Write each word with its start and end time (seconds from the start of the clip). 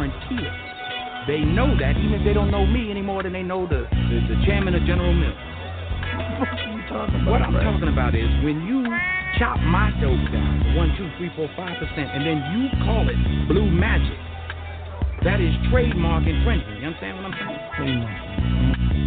Guarantee 0.00 0.40
it. 0.40 0.52
They 1.28 1.40
know 1.44 1.76
that 1.78 1.96
even 1.96 2.20
if 2.20 2.24
they 2.24 2.32
don't 2.32 2.50
know 2.50 2.64
me 2.64 2.90
any 2.90 3.02
more 3.02 3.22
than 3.22 3.32
they 3.32 3.42
know 3.42 3.66
the, 3.66 3.84
the, 3.90 4.34
the 4.34 4.42
chairman 4.46 4.74
of 4.74 4.82
General 4.84 5.12
Mills. 5.12 5.36
What 7.28 7.42
I'm 7.42 7.52
talking 7.52 7.92
about 7.92 8.14
is 8.14 8.26
when 8.42 8.64
you 8.64 8.82
chop 9.38 9.60
my 9.60 9.90
dope 10.00 10.32
down 10.32 10.74
one, 10.76 10.96
two, 10.96 11.08
three, 11.18 11.30
four, 11.36 11.48
five 11.56 11.76
percent, 11.78 12.08
and 12.10 12.24
then 12.26 12.40
you 12.56 12.68
call 12.84 13.08
it 13.08 13.16
blue 13.46 13.70
magic. 13.70 14.16
That 15.22 15.40
is 15.40 15.52
trademark 15.70 16.26
infringement. 16.26 16.80
You 16.80 16.86
understand 16.88 17.16
what 17.18 17.26
I'm 17.28 17.36
saying? 17.76 18.00
All 18.00 18.99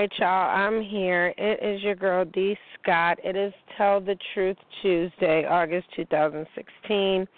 right, 0.00 0.12
y'all. 0.18 0.56
I'm 0.56 0.82
here. 0.82 1.34
It 1.36 1.62
is 1.62 1.82
your 1.82 1.94
girl 1.94 2.24
D 2.24 2.56
Scott. 2.80 3.18
It 3.22 3.36
is 3.36 3.52
Tell 3.76 4.00
the 4.00 4.16
Truth 4.32 4.56
Tuesday, 4.80 5.44
August 5.44 5.88
2016, 5.94 7.28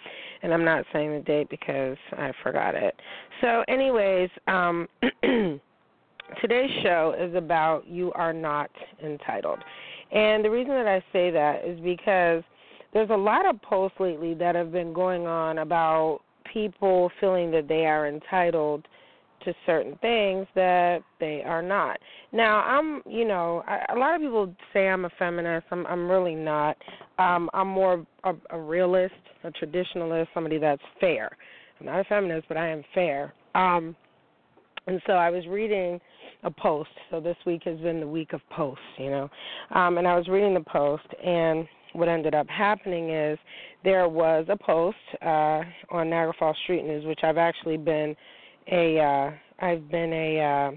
and 0.43 0.53
I'm 0.53 0.63
not 0.63 0.85
saying 0.93 1.11
the 1.11 1.19
date 1.19 1.49
because 1.49 1.97
I 2.13 2.31
forgot 2.41 2.73
it. 2.73 2.95
So, 3.41 3.65
anyways, 3.67 4.29
um, 4.47 4.87
today's 6.41 6.69
show 6.83 7.13
is 7.19 7.35
about 7.35 7.85
you 7.85 8.13
are 8.13 8.31
not 8.31 8.71
entitled, 9.03 9.59
and 10.13 10.45
the 10.45 10.49
reason 10.49 10.73
that 10.73 10.87
I 10.87 11.03
say 11.11 11.31
that 11.31 11.65
is 11.65 11.77
because 11.81 12.43
there's 12.93 13.09
a 13.09 13.17
lot 13.17 13.45
of 13.45 13.61
posts 13.61 13.99
lately 13.99 14.35
that 14.35 14.55
have 14.55 14.71
been 14.71 14.93
going 14.93 15.27
on 15.27 15.57
about 15.57 16.21
people 16.53 17.11
feeling 17.19 17.51
that 17.51 17.67
they 17.67 17.87
are 17.87 18.07
entitled 18.07 18.87
to 19.45 19.53
certain 19.65 19.97
things 20.01 20.47
that 20.55 20.99
they 21.19 21.43
are 21.45 21.61
not. 21.61 21.97
Now, 22.31 22.61
I'm, 22.61 23.01
you 23.05 23.25
know, 23.25 23.63
I, 23.67 23.93
a 23.93 23.97
lot 23.97 24.15
of 24.15 24.21
people 24.21 24.53
say 24.73 24.87
I'm 24.87 25.05
a 25.05 25.09
feminist. 25.19 25.67
I'm, 25.71 25.85
I'm 25.87 26.09
really 26.09 26.35
not. 26.35 26.77
Um, 27.19 27.49
I'm 27.53 27.67
more 27.67 28.05
a, 28.23 28.33
a 28.49 28.59
realist, 28.59 29.13
a 29.43 29.51
traditionalist, 29.51 30.27
somebody 30.33 30.57
that's 30.57 30.81
fair. 30.99 31.29
I'm 31.79 31.85
not 31.85 31.99
a 31.99 32.03
feminist, 32.05 32.47
but 32.47 32.57
I 32.57 32.67
am 32.69 32.83
fair. 32.93 33.33
Um, 33.55 33.95
and 34.87 35.01
so 35.05 35.13
I 35.13 35.29
was 35.29 35.45
reading 35.47 35.99
a 36.43 36.51
post. 36.51 36.89
So 37.09 37.19
this 37.19 37.37
week 37.45 37.61
has 37.65 37.79
been 37.79 37.99
the 37.99 38.07
week 38.07 38.33
of 38.33 38.41
posts, 38.49 38.83
you 38.97 39.09
know. 39.09 39.29
Um, 39.71 39.97
and 39.97 40.07
I 40.07 40.15
was 40.15 40.27
reading 40.27 40.53
the 40.53 40.61
post, 40.61 41.07
and 41.23 41.67
what 41.93 42.09
ended 42.09 42.33
up 42.33 42.47
happening 42.49 43.11
is 43.11 43.37
there 43.83 44.09
was 44.09 44.45
a 44.49 44.57
post 44.57 44.97
uh, 45.21 45.61
on 45.91 46.09
Niagara 46.09 46.33
Falls 46.37 46.57
Street 46.63 46.83
News, 46.83 47.05
which 47.05 47.19
I've 47.23 47.37
actually 47.37 47.77
been 47.77 48.15
a 48.71 48.99
uh 48.99 49.31
I've 49.65 49.89
been 49.89 50.13
a 50.13 50.39
uh 50.39 50.71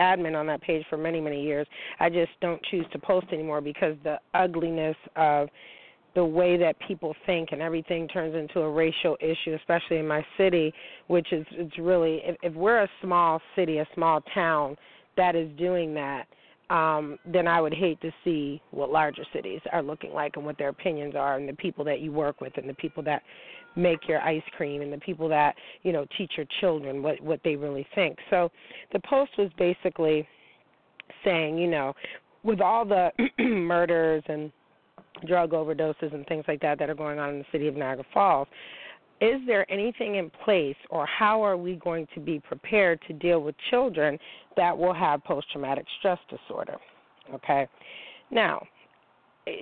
admin 0.00 0.38
on 0.38 0.46
that 0.46 0.60
page 0.62 0.84
for 0.88 0.96
many 0.96 1.20
many 1.20 1.42
years. 1.42 1.66
I 2.00 2.08
just 2.08 2.30
don't 2.40 2.62
choose 2.70 2.86
to 2.92 2.98
post 2.98 3.26
anymore 3.32 3.60
because 3.60 3.96
the 4.04 4.18
ugliness 4.34 4.96
of 5.16 5.48
the 6.14 6.24
way 6.24 6.56
that 6.56 6.76
people 6.86 7.14
think 7.26 7.50
and 7.52 7.62
everything 7.62 8.08
turns 8.08 8.34
into 8.34 8.60
a 8.60 8.70
racial 8.70 9.16
issue, 9.20 9.54
especially 9.54 9.98
in 9.98 10.08
my 10.08 10.24
city, 10.36 10.72
which 11.06 11.32
is 11.32 11.46
it's 11.52 11.78
really 11.78 12.20
if, 12.24 12.36
if 12.42 12.54
we're 12.54 12.82
a 12.82 12.88
small 13.02 13.40
city, 13.54 13.78
a 13.78 13.86
small 13.94 14.20
town 14.34 14.76
that 15.16 15.36
is 15.36 15.48
doing 15.58 15.94
that, 15.94 16.26
um, 16.70 17.18
then 17.24 17.46
I 17.48 17.60
would 17.60 17.72
hate 17.72 18.00
to 18.02 18.10
see 18.24 18.60
what 18.70 18.90
larger 18.90 19.24
cities 19.32 19.60
are 19.72 19.82
looking 19.82 20.12
like 20.12 20.36
and 20.36 20.44
what 20.44 20.58
their 20.58 20.68
opinions 20.68 21.14
are 21.14 21.36
and 21.36 21.48
the 21.48 21.54
people 21.54 21.84
that 21.84 22.00
you 22.00 22.12
work 22.12 22.40
with 22.40 22.56
and 22.56 22.68
the 22.68 22.74
people 22.74 23.02
that 23.04 23.22
make 23.76 24.08
your 24.08 24.20
ice 24.20 24.42
cream 24.56 24.82
and 24.82 24.92
the 24.92 24.98
people 24.98 25.28
that 25.28 25.54
you 25.82 25.92
know 25.92 26.04
teach 26.16 26.32
your 26.36 26.46
children 26.60 27.02
what 27.02 27.20
what 27.20 27.40
they 27.44 27.56
really 27.56 27.86
think. 27.94 28.18
So 28.30 28.50
the 28.92 29.00
post 29.00 29.32
was 29.38 29.50
basically 29.56 30.28
saying 31.24 31.58
you 31.58 31.70
know 31.70 31.94
with 32.42 32.60
all 32.60 32.84
the 32.84 33.10
murders 33.38 34.22
and 34.28 34.52
drug 35.26 35.50
overdoses 35.50 36.14
and 36.14 36.26
things 36.26 36.44
like 36.46 36.60
that 36.60 36.78
that 36.78 36.90
are 36.90 36.94
going 36.94 37.18
on 37.18 37.30
in 37.30 37.38
the 37.38 37.44
city 37.50 37.66
of 37.66 37.74
Niagara 37.74 38.04
Falls 38.12 38.46
is 39.20 39.40
there 39.46 39.70
anything 39.70 40.16
in 40.16 40.30
place 40.44 40.76
or 40.90 41.06
how 41.06 41.42
are 41.42 41.56
we 41.56 41.76
going 41.76 42.06
to 42.14 42.20
be 42.20 42.38
prepared 42.40 43.00
to 43.06 43.12
deal 43.12 43.40
with 43.40 43.54
children 43.70 44.18
that 44.56 44.76
will 44.76 44.94
have 44.94 45.22
post 45.24 45.50
traumatic 45.52 45.84
stress 45.98 46.18
disorder 46.30 46.76
okay 47.34 47.66
now 48.30 48.60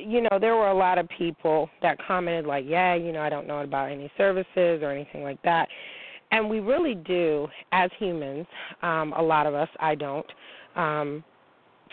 you 0.06 0.22
know, 0.22 0.38
there 0.40 0.56
were 0.56 0.68
a 0.68 0.76
lot 0.76 0.98
of 0.98 1.08
people 1.16 1.70
that 1.82 1.98
commented 2.06 2.46
like, 2.46 2.64
"Yeah, 2.66 2.94
you 2.94 3.12
know, 3.12 3.20
I 3.20 3.28
don't 3.28 3.46
know 3.46 3.60
about 3.60 3.90
any 3.90 4.10
services 4.16 4.82
or 4.82 4.90
anything 4.90 5.22
like 5.22 5.40
that." 5.42 5.68
And 6.32 6.50
we 6.50 6.60
really 6.60 6.94
do, 6.94 7.48
as 7.72 7.90
humans, 7.98 8.46
um, 8.82 9.12
a 9.12 9.22
lot 9.22 9.46
of 9.46 9.54
us, 9.54 9.68
I 9.78 9.94
don't, 9.94 10.26
um, 10.74 11.24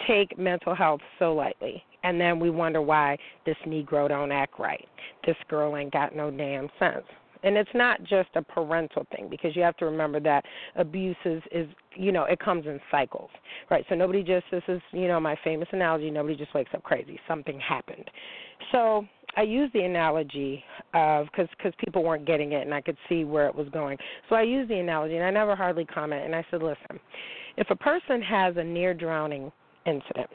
take 0.07 0.37
mental 0.39 0.73
health 0.73 1.01
so 1.19 1.35
lightly. 1.35 1.83
And 2.03 2.19
then 2.19 2.39
we 2.39 2.49
wonder 2.49 2.81
why 2.81 3.17
this 3.45 3.57
Negro 3.59 4.09
don't 4.09 4.31
act 4.31 4.59
right. 4.59 4.89
This 5.25 5.37
girl 5.47 5.77
ain't 5.77 5.93
got 5.93 6.15
no 6.15 6.31
damn 6.31 6.69
sense 6.79 7.05
and 7.43 7.57
it's 7.57 7.69
not 7.73 8.03
just 8.03 8.29
a 8.35 8.41
parental 8.41 9.05
thing 9.15 9.27
because 9.29 9.55
you 9.55 9.61
have 9.61 9.77
to 9.77 9.85
remember 9.85 10.19
that 10.19 10.43
abuse 10.75 11.15
is 11.25 11.41
is 11.51 11.67
you 11.95 12.11
know 12.11 12.23
it 12.23 12.39
comes 12.39 12.65
in 12.65 12.79
cycles 12.89 13.29
right? 13.69 13.85
So 13.89 13.95
nobody 13.95 14.23
just 14.23 14.45
this 14.51 14.63
is 14.67 14.81
you 14.91 15.07
know 15.07 15.19
my 15.19 15.35
famous 15.43 15.67
analogy 15.71 16.09
nobody 16.09 16.35
just 16.35 16.53
wakes 16.53 16.71
up 16.73 16.83
crazy. 16.83 17.19
Something 17.27 17.59
happened. 17.59 18.09
So 18.71 19.05
I 19.35 19.41
use 19.41 19.69
the 19.73 19.81
analogy 19.81 20.63
of 20.93 21.25
because 21.27 21.47
because 21.57 21.73
people 21.77 22.03
weren't 22.03 22.25
getting 22.25 22.53
it 22.53 22.61
and 22.61 22.73
I 22.73 22.81
could 22.81 22.97
see 23.09 23.23
where 23.23 23.47
it 23.47 23.55
was 23.55 23.67
going. 23.69 23.97
So 24.29 24.35
I 24.35 24.43
use 24.43 24.67
the 24.67 24.79
analogy 24.79 25.15
and 25.15 25.25
I 25.25 25.31
never 25.31 25.55
hardly 25.55 25.85
comment 25.85 26.25
and 26.25 26.35
I 26.35 26.45
said, 26.51 26.61
listen, 26.61 26.99
if 27.57 27.69
a 27.69 27.75
person 27.75 28.21
has 28.21 28.55
a 28.57 28.63
near 28.63 28.93
drowning 28.93 29.51
incident, 29.85 30.29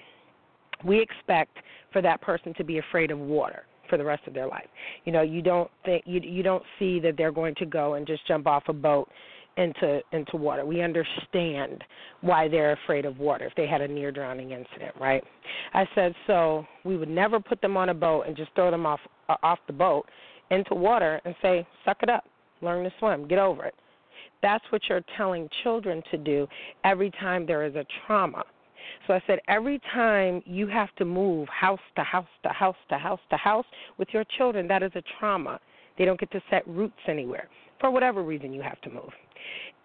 we 0.85 1.01
expect 1.01 1.59
for 1.93 2.03
that 2.03 2.21
person 2.21 2.55
to 2.55 2.65
be 2.65 2.79
afraid 2.79 3.11
of 3.11 3.19
water 3.19 3.65
for 3.89 3.97
the 3.97 4.05
rest 4.05 4.27
of 4.27 4.35
their 4.35 4.47
life. 4.47 4.67
You 5.05 5.13
know, 5.13 5.23
you 5.23 5.43
don't 5.43 5.71
think 5.85 6.05
you 6.07 6.21
you 6.21 6.43
don't 6.43 6.63
see 6.79 7.01
that 7.01 7.17
they're 7.17 7.33
going 7.33 7.55
to 7.57 7.67
go 7.67 7.95
and 7.95 8.07
just 8.07 8.27
jump 8.27 8.47
off 8.47 8.65
a 8.69 8.73
boat 8.73 9.09
into 9.59 10.01
into 10.13 10.37
water. 10.37 10.65
We 10.65 10.83
understand 10.83 11.83
why 12.21 12.49
they're 12.49 12.73
afraid 12.73 13.05
of 13.05 13.19
water 13.19 13.45
if 13.47 13.55
they 13.57 13.67
had 13.67 13.81
a 13.81 13.89
near 13.89 14.13
drowning 14.13 14.53
incident, 14.53 14.95
right? 15.01 15.23
I 15.75 15.87
said 15.95 16.15
so 16.27 16.65
we 16.85 16.97
would 16.97 17.09
never 17.09 17.41
put 17.41 17.61
them 17.61 17.77
on 17.77 17.89
a 17.89 17.95
boat 17.95 18.25
and 18.27 18.37
just 18.37 18.55
throw 18.55 18.71
them 18.71 18.87
off 18.87 19.01
uh, 19.29 19.37
off 19.43 19.59
the 19.67 19.73
boat 19.73 20.07
into 20.51 20.75
water 20.75 21.21
and 21.25 21.35
say 21.43 21.67
suck 21.85 21.99
it 22.03 22.09
up, 22.09 22.25
learn 22.63 22.85
to 22.85 22.93
swim, 22.99 23.29
get 23.29 23.39
over 23.39 23.65
it. 23.65 23.75
That's 24.41 24.65
what 24.71 24.83
you're 24.89 25.05
telling 25.17 25.49
children 25.65 26.03
to 26.13 26.17
do 26.17 26.47
every 26.85 27.11
time 27.11 27.45
there 27.45 27.65
is 27.65 27.75
a 27.75 27.85
trauma. 28.07 28.45
So 29.07 29.15
I 29.15 29.23
said, 29.27 29.41
every 29.49 29.81
time 29.93 30.43
you 30.45 30.67
have 30.67 30.95
to 30.97 31.05
move 31.05 31.49
house 31.49 31.81
to 31.97 32.03
house 32.03 32.27
to 32.43 32.51
house 32.51 32.77
to 32.91 32.99
house 32.99 33.21
to 33.31 33.37
house 33.37 33.67
with 33.99 34.09
your 34.13 34.25
children, 34.37 34.69
that 34.69 34.83
is 34.83 34.93
a 34.95 35.03
trauma. 35.19 35.61
They 35.97 36.05
don't 36.05 36.21
get 36.21 36.31
to 36.33 36.43
set 36.51 36.67
roots 36.67 36.99
anywhere 37.09 37.49
for 37.81 37.91
whatever 37.91 38.23
reason 38.23 38.53
you 38.53 38.63
have 38.63 38.81
to 38.83 38.91
move. 38.91 39.11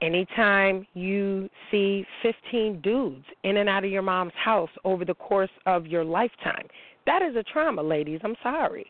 Anytime 0.01 0.85
you 0.93 1.49
see 1.71 2.05
15 2.21 2.81
dudes 2.81 3.25
in 3.43 3.57
and 3.57 3.69
out 3.69 3.85
of 3.85 3.91
your 3.91 4.01
mom's 4.01 4.33
house 4.35 4.69
over 4.83 5.05
the 5.05 5.13
course 5.13 5.49
of 5.65 5.87
your 5.87 6.03
lifetime, 6.03 6.67
that 7.05 7.21
is 7.21 7.35
a 7.35 7.43
trauma, 7.43 7.81
ladies. 7.81 8.19
I'm 8.23 8.35
sorry. 8.43 8.85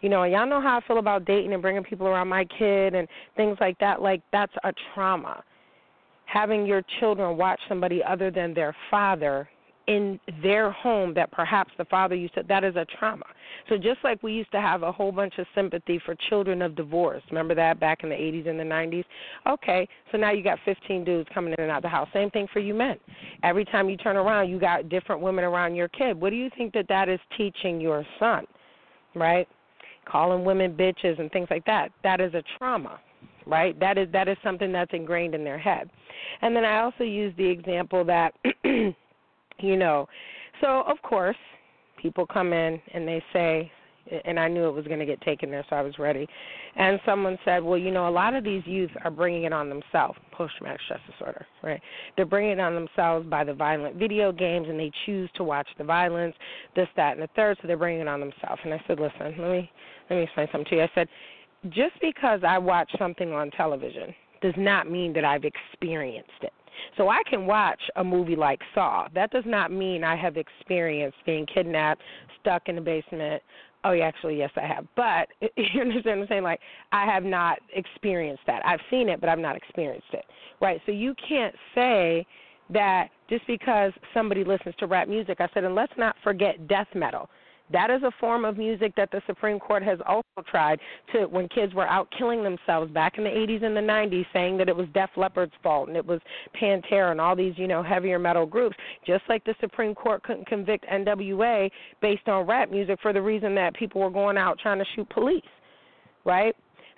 You 0.00 0.08
know, 0.08 0.24
y'all 0.24 0.46
know 0.46 0.60
how 0.60 0.78
I 0.78 0.86
feel 0.86 0.98
about 0.98 1.24
dating 1.24 1.52
and 1.52 1.62
bringing 1.62 1.82
people 1.82 2.06
around 2.06 2.28
my 2.28 2.44
kid 2.44 2.94
and 2.94 3.08
things 3.36 3.56
like 3.60 3.78
that. 3.78 4.02
Like, 4.02 4.22
that's 4.32 4.52
a 4.64 4.72
trauma. 4.94 5.42
Having 6.26 6.66
your 6.66 6.82
children 7.00 7.36
watch 7.36 7.60
somebody 7.68 8.02
other 8.04 8.30
than 8.30 8.52
their 8.54 8.74
father 8.90 9.48
in 9.86 10.18
their 10.42 10.70
home 10.72 11.14
that 11.14 11.30
perhaps 11.30 11.70
the 11.78 11.84
father 11.84 12.14
used 12.14 12.34
to 12.34 12.42
that 12.48 12.64
is 12.64 12.74
a 12.76 12.84
trauma. 12.98 13.24
So 13.68 13.76
just 13.76 13.98
like 14.02 14.22
we 14.22 14.32
used 14.32 14.50
to 14.52 14.60
have 14.60 14.82
a 14.82 14.90
whole 14.90 15.12
bunch 15.12 15.34
of 15.38 15.46
sympathy 15.54 16.00
for 16.04 16.16
children 16.28 16.62
of 16.62 16.74
divorce, 16.74 17.22
remember 17.30 17.54
that 17.54 17.78
back 17.78 18.02
in 18.02 18.08
the 18.08 18.14
80s 18.14 18.48
and 18.48 18.58
the 18.58 18.64
90s? 18.64 19.04
Okay, 19.48 19.88
so 20.10 20.18
now 20.18 20.32
you 20.32 20.42
got 20.42 20.58
15 20.64 21.04
dudes 21.04 21.28
coming 21.32 21.54
in 21.56 21.62
and 21.62 21.70
out 21.70 21.82
the 21.82 21.88
house. 21.88 22.08
Same 22.12 22.30
thing 22.30 22.48
for 22.52 22.58
you 22.58 22.74
men. 22.74 22.96
Every 23.42 23.64
time 23.64 23.88
you 23.88 23.96
turn 23.96 24.16
around, 24.16 24.50
you 24.50 24.58
got 24.58 24.88
different 24.88 25.22
women 25.22 25.44
around 25.44 25.74
your 25.74 25.88
kid. 25.88 26.20
What 26.20 26.30
do 26.30 26.36
you 26.36 26.50
think 26.56 26.72
that 26.74 26.88
that 26.88 27.08
is 27.08 27.20
teaching 27.36 27.80
your 27.80 28.04
son? 28.18 28.46
Right? 29.14 29.48
Calling 30.04 30.44
women 30.44 30.76
bitches 30.76 31.18
and 31.20 31.30
things 31.30 31.48
like 31.50 31.64
that. 31.66 31.90
That 32.02 32.20
is 32.20 32.34
a 32.34 32.42
trauma 32.58 33.00
right? 33.46 33.78
That 33.80 33.98
is 33.98 34.08
that 34.12 34.28
is 34.28 34.36
something 34.42 34.72
that's 34.72 34.92
ingrained 34.92 35.34
in 35.34 35.44
their 35.44 35.58
head. 35.58 35.90
And 36.42 36.54
then 36.54 36.64
I 36.64 36.80
also 36.80 37.04
use 37.04 37.32
the 37.36 37.46
example 37.46 38.04
that 38.04 38.34
you 38.64 39.76
know, 39.76 40.08
so 40.60 40.82
of 40.86 41.00
course, 41.02 41.36
people 42.00 42.26
come 42.26 42.52
in 42.52 42.80
and 42.92 43.06
they 43.06 43.22
say 43.32 43.70
and 44.24 44.38
I 44.38 44.48
knew 44.48 44.68
it 44.68 44.72
was 44.72 44.86
going 44.86 45.00
to 45.00 45.06
get 45.06 45.20
taken 45.22 45.50
there, 45.50 45.64
so 45.68 45.76
I 45.76 45.82
was 45.82 45.98
ready. 45.98 46.26
And 46.76 47.00
someone 47.04 47.38
said, 47.44 47.62
"Well, 47.62 47.78
you 47.78 47.90
know, 47.90 48.08
a 48.08 48.10
lot 48.10 48.34
of 48.34 48.44
these 48.44 48.62
youth 48.66 48.90
are 49.04 49.10
bringing 49.10 49.44
it 49.44 49.52
on 49.52 49.68
themselves, 49.68 50.18
post-traumatic 50.32 50.80
stress 50.84 51.00
disorder, 51.10 51.46
right? 51.62 51.80
They're 52.16 52.26
bringing 52.26 52.52
it 52.52 52.60
on 52.60 52.74
themselves 52.74 53.26
by 53.26 53.44
the 53.44 53.54
violent 53.54 53.96
video 53.96 54.32
games, 54.32 54.68
and 54.68 54.78
they 54.78 54.92
choose 55.04 55.30
to 55.36 55.44
watch 55.44 55.68
the 55.78 55.84
violence, 55.84 56.34
this, 56.74 56.88
that, 56.96 57.14
and 57.14 57.22
the 57.22 57.28
third. 57.34 57.58
So 57.60 57.66
they're 57.66 57.76
bringing 57.76 58.02
it 58.02 58.08
on 58.08 58.20
themselves." 58.20 58.60
And 58.64 58.72
I 58.72 58.82
said, 58.86 59.00
"Listen, 59.00 59.34
let 59.38 59.50
me 59.50 59.70
let 60.10 60.16
me 60.16 60.22
explain 60.22 60.48
something 60.52 60.70
to 60.70 60.76
you." 60.76 60.82
I 60.82 60.90
said, 60.94 61.08
just 61.70 61.94
because 62.00 62.40
I 62.46 62.58
watch 62.58 62.90
something 62.98 63.32
on 63.32 63.50
television 63.50 64.14
does 64.42 64.54
not 64.56 64.90
mean 64.90 65.12
that 65.14 65.24
I've 65.24 65.44
experienced 65.44 66.30
it. 66.42 66.52
So 66.96 67.08
I 67.08 67.22
can 67.28 67.46
watch 67.46 67.80
a 67.96 68.04
movie 68.04 68.36
like 68.36 68.60
Saw. 68.74 69.08
That 69.14 69.30
does 69.30 69.44
not 69.46 69.72
mean 69.72 70.04
I 70.04 70.16
have 70.16 70.36
experienced 70.36 71.18
being 71.24 71.46
kidnapped, 71.46 72.02
stuck 72.40 72.68
in 72.68 72.76
the 72.76 72.80
basement. 72.80 73.42
Oh, 73.84 73.92
yeah, 73.92 74.04
actually, 74.04 74.38
yes, 74.38 74.50
I 74.56 74.66
have. 74.66 74.86
But 74.94 75.28
you 75.56 75.80
understand 75.80 76.20
what 76.20 76.24
I'm 76.24 76.28
saying? 76.28 76.42
Like, 76.42 76.60
I 76.92 77.06
have 77.06 77.24
not 77.24 77.58
experienced 77.74 78.42
that. 78.46 78.64
I've 78.64 78.80
seen 78.90 79.08
it, 79.08 79.20
but 79.20 79.28
I've 79.28 79.38
not 79.38 79.56
experienced 79.56 80.08
it. 80.12 80.24
Right? 80.60 80.80
So 80.86 80.92
you 80.92 81.14
can't 81.28 81.54
say 81.74 82.26
that 82.70 83.08
just 83.30 83.46
because 83.46 83.92
somebody 84.12 84.44
listens 84.44 84.74
to 84.78 84.86
rap 84.86 85.08
music, 85.08 85.38
I 85.40 85.48
said, 85.54 85.64
and 85.64 85.74
let's 85.74 85.92
not 85.96 86.16
forget 86.22 86.66
death 86.68 86.88
metal. 86.94 87.28
That 87.72 87.90
is 87.90 88.02
a 88.04 88.12
form 88.20 88.44
of 88.44 88.56
music 88.56 88.92
that 88.96 89.10
the 89.10 89.20
Supreme 89.26 89.58
Court 89.58 89.82
has 89.82 89.98
also 90.06 90.22
tried 90.48 90.78
to 91.12 91.26
when 91.26 91.48
kids 91.48 91.74
were 91.74 91.86
out 91.86 92.08
killing 92.16 92.44
themselves 92.44 92.92
back 92.92 93.18
in 93.18 93.24
the 93.24 93.30
80s 93.30 93.64
and 93.64 93.76
the 93.76 93.80
90s 93.80 94.24
saying 94.32 94.56
that 94.58 94.68
it 94.68 94.76
was 94.76 94.86
Def 94.94 95.10
Leppard's 95.16 95.52
fault 95.62 95.88
and 95.88 95.96
it 95.96 96.06
was 96.06 96.20
Pantera 96.60 97.10
and 97.10 97.20
all 97.20 97.34
these, 97.34 97.54
you 97.56 97.66
know, 97.66 97.82
heavier 97.82 98.18
metal 98.18 98.46
groups. 98.46 98.76
Just 99.04 99.24
like 99.28 99.44
the 99.44 99.54
Supreme 99.60 99.94
Court 99.94 100.22
couldn't 100.22 100.46
convict 100.46 100.86
NWA 100.86 101.70
based 102.00 102.28
on 102.28 102.46
rap 102.46 102.70
music 102.70 102.98
for 103.02 103.12
the 103.12 103.22
reason 103.22 103.54
that 103.56 103.74
people 103.74 104.00
were 104.00 104.10
going 104.10 104.36
out 104.36 104.58
trying 104.60 104.78
to 104.78 104.86
shoot 104.94 105.08
police. 105.10 105.42
Right? 106.24 106.54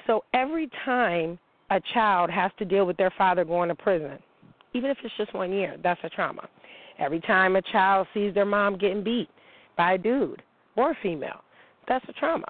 So 0.07 0.25
every 0.35 0.69
time 0.85 1.39
a 1.71 1.81
child 1.95 2.31
has 2.31 2.51
to 2.59 2.65
deal 2.65 2.87
with 2.87 2.97
their 2.97 3.13
father 3.17 3.45
going 3.45 3.69
to 3.69 3.75
prison, 3.75 4.19
even 4.75 4.91
if 4.91 4.99
it's 5.03 5.15
just 5.17 5.35
one 5.35 5.53
year, 5.53 5.77
that's 5.83 6.01
a 6.03 6.09
trauma. 6.11 6.49
Every 6.99 7.21
time 7.21 7.57
a 7.57 7.63
child 7.63 8.07
sees 8.13 8.35
their 8.35 8.45
mom 8.45 8.77
getting 8.77 9.03
beat 9.03 9.29
by 9.77 9.95
a 9.95 9.99
dude, 9.99 10.43
or 10.79 10.97
female. 11.03 11.43
That's 11.89 12.05
a 12.09 12.13
trauma. 12.13 12.47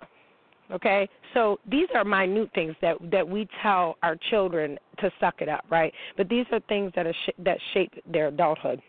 Okay, 0.71 1.09
so 1.33 1.59
these 1.71 1.89
are 1.95 2.05
minute 2.05 2.51
things 2.55 2.75
that 2.83 2.97
that 3.11 3.27
we 3.27 3.49
tell 3.63 3.97
our 4.03 4.17
children 4.29 4.79
to 4.99 5.11
suck 5.19 5.41
it 5.41 5.49
up, 5.49 5.65
right? 5.71 5.93
But 6.19 6.29
these 6.29 6.45
are 6.53 6.61
things 6.69 6.93
that 6.95 7.07
are 7.07 7.15
sh- 7.25 7.39
that 7.39 7.59
shape 7.73 7.95
their 8.07 8.29
adulthood. 8.29 8.83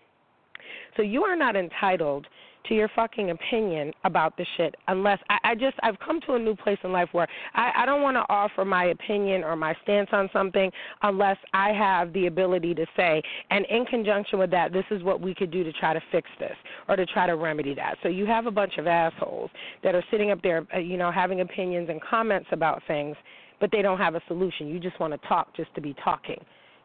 So 0.98 1.04
you 1.04 1.24
are 1.24 1.38
not 1.38 1.56
entitled 1.56 2.28
to 2.70 2.76
your 2.76 2.90
fucking 2.96 3.32
opinion 3.32 3.92
about 4.06 4.38
the 4.38 4.46
shit 4.56 4.76
unless 4.88 5.20
I, 5.30 5.38
I 5.44 5.56
just 5.56 5.76
I've 5.84 6.00
come 6.00 6.22
to 6.22 6.34
a 6.34 6.40
new 6.40 6.56
place 6.56 6.78
in 6.84 6.92
life 6.92 7.10
where 7.12 7.28
I, 7.56 7.72
I 7.76 7.86
don't 7.86 8.02
want 8.02 8.16
to 8.16 8.26
offer 8.30 8.64
my 8.64 8.86
opinion 8.86 9.44
or 9.44 9.56
my 9.56 9.76
stance 9.84 10.10
on 10.14 10.30
something 10.32 10.72
unless 11.02 11.38
I 11.54 11.72
have 11.74 12.14
the 12.14 12.28
ability 12.28 12.76
to 12.76 12.86
say, 12.96 13.22
and 13.50 13.66
in 13.66 13.86
conjunction 13.86 14.40
with 14.40 14.52
that, 14.52 14.72
this 14.72 14.86
is 14.92 15.04
what 15.04 15.20
we 15.20 15.34
could 15.34 15.52
do 15.52 15.64
to 15.64 15.74
try 15.74 15.94
to 15.94 16.02
fix 16.12 16.30
this 16.40 16.56
or 16.88 16.96
to 16.96 17.06
try 17.08 17.28
to 17.28 17.36
remedy 17.36 17.74
that. 17.76 17.98
So 18.04 18.10
you 18.10 18.26
have 18.28 18.46
a 18.46 18.52
bunch 18.52 18.78
of 18.78 18.88
assholes 18.88 19.50
that 19.84 19.96
are 19.96 20.04
sitting 20.12 20.32
up 20.32 20.42
there, 20.42 20.66
uh, 20.74 20.80
you 20.80 20.98
know, 20.98 21.12
having 21.12 21.42
opinions 21.42 21.90
and 21.90 22.00
comments 22.02 22.48
about 22.52 22.82
things, 22.88 23.16
but 23.60 23.72
they 23.72 23.82
don't 23.82 23.98
have 23.98 24.16
a 24.16 24.22
solution. 24.28 24.68
You 24.68 24.80
just 24.80 25.00
want 25.00 25.20
to 25.20 25.28
talk 25.28 25.56
just 25.56 25.74
to 25.76 25.82
be 25.82 25.96
talking, 26.04 26.40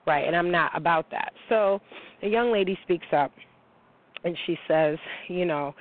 right? 0.07 0.27
And 0.27 0.35
I'm 0.35 0.51
not 0.51 0.77
about 0.77 1.11
that. 1.11 1.33
So 1.49 1.81
a 2.23 2.29
young 2.29 2.51
lady 2.51 2.79
speaks 2.85 3.07
up 3.13 3.31
and 4.25 4.37
she 4.47 4.59
says, 4.67 4.99
you 5.29 5.44
know, 5.44 5.75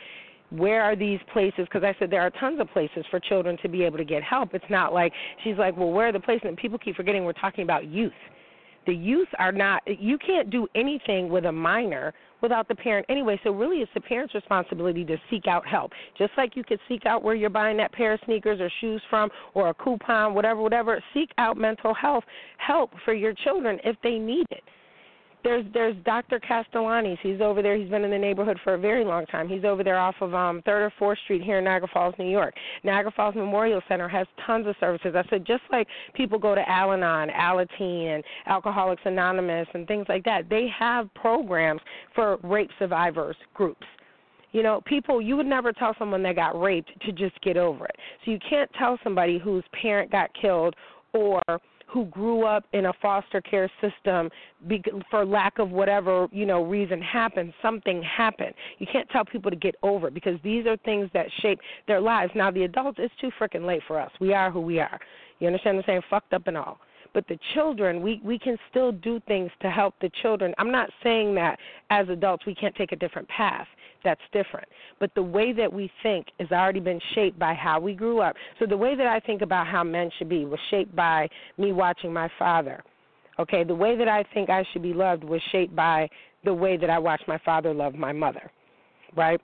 where 0.49 0.83
are 0.83 0.95
these 0.95 1.19
places? 1.31 1.65
Because 1.65 1.83
I 1.83 1.95
said 1.97 2.11
there 2.11 2.21
are 2.21 2.29
tons 2.29 2.59
of 2.59 2.69
places 2.71 3.05
for 3.09 3.19
children 3.19 3.57
to 3.63 3.69
be 3.69 3.83
able 3.83 3.97
to 3.97 4.05
get 4.05 4.21
help. 4.21 4.53
It's 4.53 4.63
not 4.69 4.93
like 4.93 5.11
she's 5.43 5.57
like, 5.57 5.75
well, 5.75 5.91
where 5.91 6.09
are 6.09 6.11
the 6.11 6.19
places? 6.19 6.43
And 6.45 6.57
people 6.57 6.77
keep 6.77 6.95
forgetting 6.95 7.23
we're 7.23 7.33
talking 7.33 7.63
about 7.63 7.87
youth. 7.87 8.13
The 8.85 8.93
youth 8.93 9.29
are 9.39 9.53
not. 9.53 9.81
You 9.87 10.17
can't 10.17 10.49
do 10.49 10.67
anything 10.75 11.29
with 11.29 11.45
a 11.45 11.51
minor 11.51 12.13
without 12.41 12.67
the 12.67 12.75
parent 12.75 13.05
anyway. 13.09 13.39
So 13.43 13.51
really, 13.51 13.77
it's 13.77 13.91
the 13.93 14.01
parent's 14.01 14.35
responsibility 14.35 15.05
to 15.05 15.15
seek 15.29 15.47
out 15.47 15.65
help. 15.65 15.91
Just 16.17 16.33
like 16.37 16.57
you 16.57 16.65
could 16.65 16.79
seek 16.89 17.05
out 17.05 17.23
where 17.23 17.33
you're 17.33 17.49
buying 17.49 17.77
that 17.77 17.93
pair 17.93 18.13
of 18.13 18.19
sneakers 18.25 18.59
or 18.59 18.69
shoes 18.81 19.01
from, 19.09 19.29
or 19.53 19.69
a 19.69 19.73
coupon, 19.73 20.33
whatever, 20.33 20.61
whatever. 20.61 21.01
Seek 21.13 21.29
out 21.37 21.55
mental 21.55 21.93
health 21.93 22.25
help 22.57 22.91
for 23.05 23.13
your 23.13 23.33
children 23.45 23.79
if 23.85 23.95
they 24.03 24.17
need 24.17 24.45
it 24.51 24.63
there's 25.43 25.65
there's 25.73 25.95
Dr. 26.05 26.39
Castellani's. 26.39 27.17
He's 27.21 27.41
over 27.41 27.61
there. 27.61 27.75
He's 27.77 27.89
been 27.89 28.03
in 28.03 28.11
the 28.11 28.17
neighborhood 28.17 28.57
for 28.63 28.73
a 28.73 28.77
very 28.77 29.03
long 29.03 29.25
time. 29.27 29.47
He's 29.47 29.63
over 29.63 29.83
there 29.83 29.97
off 29.97 30.15
of 30.21 30.33
um 30.33 30.61
Third 30.65 30.83
or 30.83 30.93
Fourth 30.97 31.19
Street 31.23 31.43
here 31.43 31.59
in 31.59 31.65
Niagara 31.65 31.89
Falls, 31.93 32.15
New 32.17 32.29
York. 32.29 32.53
Niagara 32.83 33.11
Falls 33.11 33.35
Memorial 33.35 33.81
Center 33.87 34.07
has 34.07 34.27
tons 34.45 34.67
of 34.67 34.75
services. 34.79 35.13
I 35.15 35.23
said 35.29 35.45
just 35.45 35.63
like 35.71 35.87
people 36.13 36.39
go 36.39 36.55
to 36.55 36.69
Al-Anon, 36.69 37.29
Alateen, 37.29 38.15
and 38.15 38.23
Alcoholics 38.47 39.01
Anonymous 39.05 39.67
and 39.73 39.87
things 39.87 40.05
like 40.09 40.23
that. 40.25 40.49
They 40.49 40.67
have 40.77 41.13
programs 41.13 41.81
for 42.15 42.37
rape 42.43 42.71
survivors 42.79 43.35
groups. 43.53 43.85
You 44.51 44.61
know, 44.61 44.81
people, 44.85 45.19
you 45.19 45.35
would 45.35 45.47
never 45.47 45.73
tell 45.73 45.95
someone 45.97 46.21
that 46.23 46.35
got 46.35 46.59
raped 46.59 46.91
to 47.05 47.11
just 47.11 47.39
get 47.41 47.57
over 47.57 47.85
it. 47.85 47.95
So 48.23 48.31
you 48.31 48.37
can't 48.47 48.69
tell 48.77 48.99
somebody 49.03 49.39
whose 49.39 49.63
parent 49.81 50.11
got 50.11 50.29
killed 50.39 50.75
or 51.13 51.41
who 51.93 52.05
grew 52.05 52.43
up 52.43 52.65
in 52.73 52.87
a 52.87 52.93
foster 53.01 53.39
care 53.39 53.69
system 53.79 54.29
be, 54.67 54.83
for 55.11 55.25
lack 55.25 55.59
of 55.59 55.69
whatever 55.69 56.27
you 56.31 56.45
know 56.45 56.63
reason 56.63 57.01
happened 57.01 57.53
something 57.61 58.01
happened. 58.01 58.53
You 58.79 58.87
can't 58.91 59.07
tell 59.09 59.23
people 59.23 59.51
to 59.51 59.57
get 59.57 59.75
over 59.83 60.07
it 60.07 60.13
because 60.13 60.39
these 60.43 60.65
are 60.65 60.77
things 60.77 61.09
that 61.13 61.27
shape 61.41 61.59
their 61.87 62.01
lives. 62.01 62.31
Now 62.35 62.49
the 62.51 62.63
adults 62.63 62.97
it's 62.99 63.13
too 63.21 63.31
freaking 63.39 63.65
late 63.65 63.83
for 63.87 63.99
us. 63.99 64.11
We 64.19 64.33
are 64.33 64.49
who 64.49 64.61
we 64.61 64.79
are. 64.79 64.99
You 65.39 65.47
understand 65.47 65.77
what 65.77 65.83
i'm 65.83 65.93
saying? 65.93 66.01
Fucked 66.09 66.33
up 66.33 66.47
and 66.47 66.57
all 66.57 66.79
but 67.13 67.27
the 67.27 67.37
children 67.53 68.01
we 68.01 68.21
we 68.23 68.37
can 68.39 68.57
still 68.69 68.91
do 68.91 69.19
things 69.27 69.51
to 69.61 69.69
help 69.69 69.93
the 70.01 70.09
children 70.21 70.53
i'm 70.57 70.71
not 70.71 70.89
saying 71.03 71.33
that 71.35 71.57
as 71.89 72.07
adults 72.09 72.45
we 72.45 72.55
can't 72.55 72.75
take 72.75 72.91
a 72.91 72.95
different 72.95 73.27
path 73.29 73.67
that's 74.03 74.21
different. 74.31 74.67
But 74.99 75.11
the 75.15 75.23
way 75.23 75.53
that 75.53 75.71
we 75.71 75.91
think 76.01 76.27
has 76.39 76.51
already 76.51 76.79
been 76.79 76.99
shaped 77.15 77.39
by 77.39 77.53
how 77.53 77.79
we 77.79 77.93
grew 77.93 78.19
up. 78.19 78.35
So 78.59 78.65
the 78.65 78.77
way 78.77 78.95
that 78.95 79.07
I 79.07 79.19
think 79.19 79.41
about 79.41 79.67
how 79.67 79.83
men 79.83 80.09
should 80.17 80.29
be 80.29 80.45
was 80.45 80.59
shaped 80.69 80.95
by 80.95 81.29
me 81.57 81.71
watching 81.71 82.11
my 82.11 82.29
father. 82.37 82.83
Okay, 83.39 83.63
the 83.63 83.75
way 83.75 83.97
that 83.97 84.07
I 84.07 84.23
think 84.33 84.49
I 84.49 84.63
should 84.71 84.83
be 84.83 84.93
loved 84.93 85.23
was 85.23 85.41
shaped 85.51 85.75
by 85.75 86.09
the 86.43 86.53
way 86.53 86.77
that 86.77 86.89
I 86.89 86.99
watched 86.99 87.27
my 87.27 87.39
father 87.43 87.73
love 87.73 87.95
my 87.95 88.11
mother. 88.11 88.51
Right? 89.15 89.41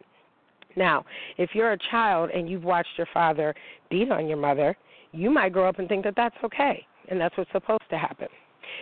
Now, 0.75 1.05
if 1.37 1.51
you're 1.53 1.71
a 1.71 1.77
child 1.89 2.29
and 2.31 2.49
you've 2.49 2.63
watched 2.63 2.89
your 2.97 3.07
father 3.13 3.55
beat 3.89 4.11
on 4.11 4.27
your 4.27 4.37
mother, 4.37 4.77
you 5.11 5.31
might 5.31 5.53
grow 5.53 5.67
up 5.67 5.79
and 5.79 5.87
think 5.87 6.03
that 6.03 6.13
that's 6.15 6.35
okay 6.43 6.85
and 7.09 7.19
that's 7.19 7.35
what's 7.37 7.51
supposed 7.51 7.83
to 7.89 7.97
happen. 7.97 8.27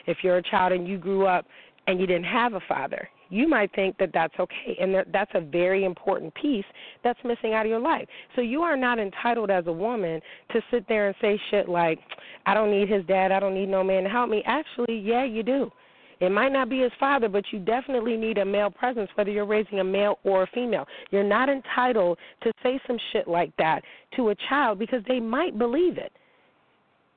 If 0.05 0.17
you're 0.23 0.37
a 0.37 0.43
child 0.43 0.73
and 0.73 0.87
you 0.87 0.97
grew 0.97 1.25
up 1.25 1.45
and 1.87 1.99
you 1.99 2.05
didn't 2.05 2.25
have 2.25 2.53
a 2.53 2.59
father, 2.67 3.09
you 3.29 3.47
might 3.47 3.73
think 3.75 3.97
that 3.97 4.11
that's 4.13 4.33
okay. 4.39 4.77
And 4.79 4.93
that, 4.95 5.07
that's 5.11 5.31
a 5.33 5.41
very 5.41 5.83
important 5.83 6.33
piece 6.35 6.65
that's 7.03 7.19
missing 7.23 7.53
out 7.53 7.65
of 7.65 7.69
your 7.69 7.79
life. 7.79 8.07
So 8.35 8.41
you 8.41 8.61
are 8.61 8.77
not 8.77 8.99
entitled 8.99 9.49
as 9.49 9.67
a 9.67 9.71
woman 9.71 10.21
to 10.51 10.61
sit 10.71 10.87
there 10.87 11.07
and 11.07 11.15
say 11.21 11.39
shit 11.51 11.67
like, 11.67 11.99
I 12.45 12.53
don't 12.53 12.71
need 12.71 12.89
his 12.89 13.05
dad, 13.05 13.31
I 13.31 13.39
don't 13.39 13.53
need 13.53 13.69
no 13.69 13.83
man 13.83 14.03
to 14.03 14.09
help 14.09 14.29
me. 14.29 14.43
Actually, 14.45 14.99
yeah, 14.99 15.25
you 15.25 15.43
do. 15.43 15.71
It 16.19 16.31
might 16.31 16.51
not 16.51 16.69
be 16.69 16.79
his 16.79 16.91
father, 16.99 17.29
but 17.29 17.43
you 17.51 17.59
definitely 17.59 18.17
need 18.17 18.39
a 18.39 18.45
male 18.45 18.71
presence, 18.71 19.09
whether 19.15 19.29
you're 19.29 19.45
raising 19.45 19.79
a 19.79 19.83
male 19.83 20.17
or 20.23 20.43
a 20.43 20.47
female. 20.47 20.85
You're 21.11 21.23
not 21.23 21.47
entitled 21.47 22.17
to 22.41 22.51
say 22.63 22.79
some 22.87 22.97
shit 23.13 23.27
like 23.27 23.55
that 23.57 23.83
to 24.15 24.29
a 24.29 24.35
child 24.49 24.79
because 24.79 25.03
they 25.07 25.19
might 25.19 25.59
believe 25.59 25.97
it, 25.97 26.11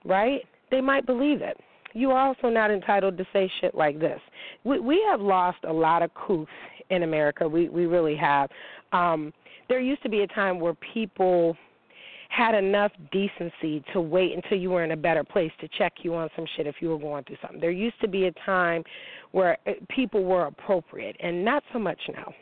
right? 0.05 0.43
They 0.71 0.81
might 0.81 1.07
believe 1.07 1.43
it 1.43 1.59
you 1.93 2.11
are 2.11 2.29
also 2.29 2.49
not 2.49 2.71
entitled 2.71 3.19
to 3.19 3.27
say 3.33 3.51
shit 3.61 3.75
like 3.75 3.99
this. 3.99 4.21
We 4.65 4.79
we 4.81 5.05
have 5.11 5.21
lost 5.21 5.59
a 5.67 5.73
lot 5.73 6.03
of 6.03 6.11
couth 6.15 6.49
in 6.91 7.03
America. 7.03 7.49
We 7.49 7.69
we 7.69 7.87
really 7.87 8.17
have. 8.17 8.51
Um, 8.93 9.33
there 9.69 9.81
used 9.81 10.03
to 10.03 10.09
be 10.09 10.21
a 10.23 10.27
time 10.29 10.59
where 10.61 10.75
people 10.93 11.57
had 12.29 12.55
enough 12.55 12.93
decency 13.11 13.83
to 13.93 14.01
wait 14.01 14.33
until 14.33 14.57
you 14.57 14.71
were 14.71 14.85
in 14.85 14.93
a 14.93 14.97
better 14.97 15.25
place 15.25 15.51
to 15.61 15.69
check 15.77 15.93
you 16.03 16.15
on 16.15 16.29
some 16.37 16.45
shit 16.57 16.67
if 16.67 16.77
you 16.81 16.89
were 16.89 16.99
going 16.99 17.25
through 17.25 17.37
something. 17.43 17.61
There 17.61 17.73
used 17.73 18.01
to 18.03 18.09
be 18.09 18.27
a 18.27 18.33
time 18.47 18.85
where 19.33 19.59
uh, 19.67 19.73
people 19.89 20.25
were 20.25 20.47
appropriate, 20.47 21.17
and 21.21 21.45
not 21.45 21.65
so 21.73 21.79
much 21.79 22.01
now. 22.13 22.33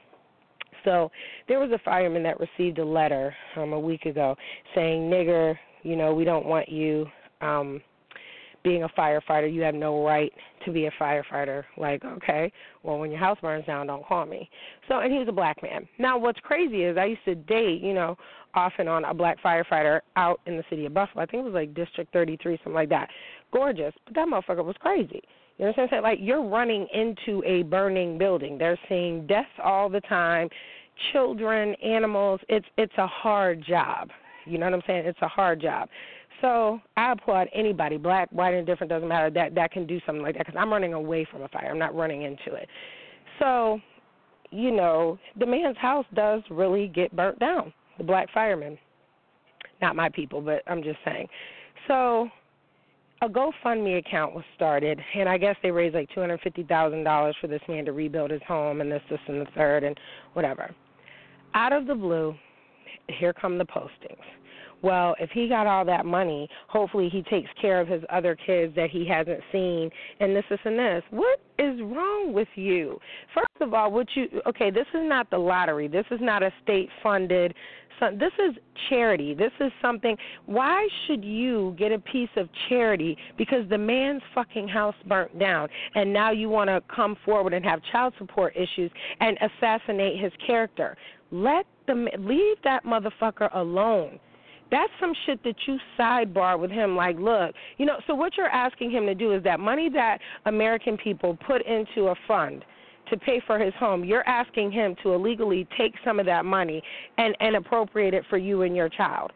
So 0.85 1.11
there 1.49 1.59
was 1.59 1.71
a 1.73 1.79
fireman 1.85 2.23
that 2.23 2.37
received 2.39 2.79
a 2.79 2.85
letter 2.85 3.35
um 3.57 3.73
a 3.73 3.81
week 3.81 4.05
ago 4.05 4.37
saying, 4.75 5.11
"Nigger, 5.11 5.57
you 5.83 5.97
know, 5.97 6.15
we 6.15 6.25
don't 6.25 6.47
want 6.47 6.69
you 6.69 7.07
um 7.41 7.81
being 8.69 8.83
a 8.85 8.89
firefighter. 8.91 9.53
You 9.53 9.63
have 9.63 9.75
no 9.75 10.05
right 10.05 10.33
to 10.65 10.73
be 10.73 10.87
a 10.87 10.91
firefighter." 10.93 11.65
Like, 11.77 12.05
okay, 12.05 12.53
well, 12.83 12.99
when 12.99 13.11
your 13.11 13.21
house 13.21 13.39
burns 13.41 13.67
down, 13.67 13.87
don't 13.87 14.07
call 14.07 14.27
me. 14.27 14.49
So, 14.89 15.01
and 15.01 15.13
he 15.13 15.19
was 15.19 15.29
a 15.29 15.33
black 15.33 15.63
man. 15.63 15.89
Now, 15.99 16.19
what's 16.19 16.41
crazy 16.41 16.85
is 16.85 16.97
I 16.97 17.07
used 17.07 17.25
to 17.25 17.35
date, 17.35 17.81
you 17.83 17.95
know, 17.95 18.17
off 18.55 18.73
and 18.79 18.89
on 18.89 19.05
a 19.05 19.15
black 19.15 19.39
firefighter 19.43 20.01
out 20.17 20.41
in 20.47 20.57
the 20.57 20.65
city 20.71 20.87
of 20.87 20.95
Buffalo. 20.95 21.23
I 21.23 21.27
think 21.27 21.43
it 21.43 21.45
was 21.45 21.55
like 21.55 21.75
District 21.75 22.13
33, 22.13 22.57
something 22.59 22.73
like 22.73 22.89
that. 22.91 23.09
Gorgeous, 23.53 23.95
but 24.05 24.15
that 24.15 24.29
motherfucker 24.29 24.65
was 24.65 24.77
crazy. 24.81 25.23
You 25.59 25.65
know 25.65 25.73
what 25.73 25.83
I'm 25.83 25.89
saying? 25.91 26.03
Like 26.03 26.19
you're 26.21 26.45
running 26.45 26.87
into 26.95 27.43
a 27.45 27.63
burning 27.65 28.17
building. 28.17 28.59
They're 28.59 28.79
seeing 28.89 29.27
deaths 29.27 29.49
all 29.63 29.89
the 29.89 30.01
time, 30.03 30.49
children, 31.13 31.75
animals. 31.83 32.41
It's 32.49 32.67
it's 32.77 32.93
a 32.97 33.07
hard 33.07 33.65
job. 33.67 34.11
You 34.47 34.59
know 34.59 34.67
what 34.67 34.75
I'm 34.75 34.83
saying? 34.87 35.05
It's 35.05 35.19
a 35.21 35.29
hard 35.29 35.61
job. 35.61 35.89
So 36.41 36.81
I 36.97 37.13
applaud 37.13 37.49
anybody, 37.53 37.97
black, 37.97 38.29
white, 38.31 38.55
indifferent, 38.55 38.91
doesn't 38.91 39.09
matter, 39.09 39.31
that 39.31 39.55
that 39.55 39.73
can 39.73 39.87
do 39.87 40.01
something 40.07 40.23
like 40.23 40.37
that 40.37 40.47
because 40.47 40.59
I'm 40.59 40.73
running 40.73 40.95
away 40.95 41.27
from 41.31 41.43
a 41.43 41.49
fire. 41.49 41.71
I'm 41.71 41.79
not 41.79 41.95
running 41.95 42.23
into 42.23 42.55
it. 42.55 42.69
So, 43.39 43.81
you 44.51 44.71
know, 44.71 45.19
the 45.39 45.47
man's 45.47 45.77
house 45.79 46.07
does 46.15 46.43
really 46.51 46.89
get 46.89 47.15
burnt 47.15 47.39
down. 47.39 47.73
The 47.99 48.05
black 48.05 48.29
fireman, 48.33 48.79
not 49.83 49.97
my 49.97 50.09
people, 50.09 50.41
but 50.41 50.63
I'm 50.69 50.83
just 50.83 50.99
saying. 51.05 51.27
So 51.89 52.29
a 53.21 53.29
GoFundMe 53.29 53.99
account 53.99 54.35
was 54.35 54.45
started, 54.55 55.01
and 55.17 55.29
I 55.29 55.39
guess 55.39 55.57
they 55.63 55.73
raised 55.73 55.97
like 55.97 56.09
two 56.15 56.21
hundred 56.21 56.41
fifty 56.43 56.63
thousand 56.63 57.03
dollars 57.03 57.35
for 57.41 57.49
this 57.49 57.63
man 57.69 57.85
to 57.87 57.93
rebuild 57.93 58.31
his 58.31 58.43
home, 58.47 58.81
and 58.81 58.91
this, 58.91 59.03
this, 59.11 59.19
and 59.27 59.41
the 59.41 59.51
third, 59.57 59.83
and 59.83 59.99
whatever. 60.35 60.73
Out 61.55 61.73
of 61.73 61.87
the 61.87 61.95
blue, 61.95 62.35
here 63.09 63.33
come 63.33 63.59
the 63.59 63.65
postings. 63.65 64.23
Well, 64.83 65.17
if 65.19 65.31
he 65.31 65.49
got 65.49 65.67
all 65.67 65.85
that 65.87 66.07
money, 66.07 66.49
hopefully 66.69 67.09
he 67.11 67.23
takes 67.23 67.49
care 67.61 67.81
of 67.81 67.89
his 67.89 68.03
other 68.11 68.37
kids 68.37 68.75
that 68.77 68.91
he 68.91 69.07
hasn't 69.07 69.41
seen, 69.53 69.91
and 70.21 70.35
this, 70.35 70.45
this, 70.49 70.61
and 70.65 70.79
this. 70.79 71.03
What 71.11 71.41
is 71.59 71.81
wrong 71.81 72.33
with 72.33 72.49
you? 72.55 72.99
First 73.35 73.49
of 73.61 73.75
all, 73.75 73.91
what 73.91 74.07
you 74.15 74.29
okay? 74.47 74.71
This 74.71 74.87
is 74.95 75.03
not 75.03 75.31
the 75.31 75.39
lottery. 75.39 75.89
This 75.89 76.07
is 76.11 76.21
not 76.21 76.43
a 76.43 76.53
state-funded 76.63 77.55
this 78.19 78.33
is 78.39 78.55
charity. 78.89 79.35
This 79.35 79.53
is 79.61 79.73
something. 79.83 80.17
Why 80.47 80.87
should 81.07 81.25
you 81.25 81.75
get 81.79 81.93
a 81.93 81.99
piece 81.99 82.31
of 82.37 82.49
charity 82.69 83.17
because 83.37 83.69
the 83.69 83.79
man's 83.79 84.23
fucking 84.35 84.69
house 84.69 84.95
burnt 85.07 85.39
down 85.39 85.69
and 85.95 86.13
now 86.13 86.31
you 86.31 86.49
want 86.49 86.69
to 86.69 86.81
come 86.95 87.17
forward 87.25 87.55
and 87.55 87.65
have 87.65 87.81
child 87.91 88.15
support 88.19 88.55
issues 88.57 88.91
and 89.21 89.37
assassinate 89.41 90.23
his 90.23 90.33
character? 90.47 90.97
Let 91.31 91.67
the 91.87 92.09
leave 92.19 92.57
that 92.65 92.85
motherfucker 92.85 93.55
alone. 93.55 94.19
That's 94.71 94.93
some 95.01 95.13
shit 95.25 95.43
that 95.45 95.55
you 95.67 95.79
sidebar 95.99 96.59
with 96.59 96.71
him. 96.71 96.95
Like, 96.97 97.17
look, 97.19 97.55
you 97.79 97.87
know. 97.87 97.97
So 98.07 98.15
what 98.15 98.37
you're 98.37 98.47
asking 98.47 98.91
him 98.91 99.07
to 99.07 99.15
do 99.15 99.33
is 99.33 99.43
that 99.45 99.61
money 99.61 99.89
that 99.91 100.19
American 100.45 100.97
people 100.97 101.39
put 101.47 101.63
into 101.67 102.09
a 102.09 102.15
fund 102.27 102.65
to 103.11 103.17
pay 103.17 103.41
for 103.47 103.59
his 103.59 103.73
home, 103.79 104.05
you're 104.05 104.27
asking 104.29 104.71
him 104.71 104.95
to 105.03 105.15
illegally 105.15 105.67
take 105.79 105.95
some 106.05 106.21
of 106.21 106.27
that 106.27 106.45
money 106.45 106.83
and 107.17 107.37
and 107.41 107.57
appropriate 107.57 108.15
it 108.15 108.25
for 108.29 108.39
you 108.39 108.63
and 108.63 108.77
your 108.77 108.89
child. 108.89 109.33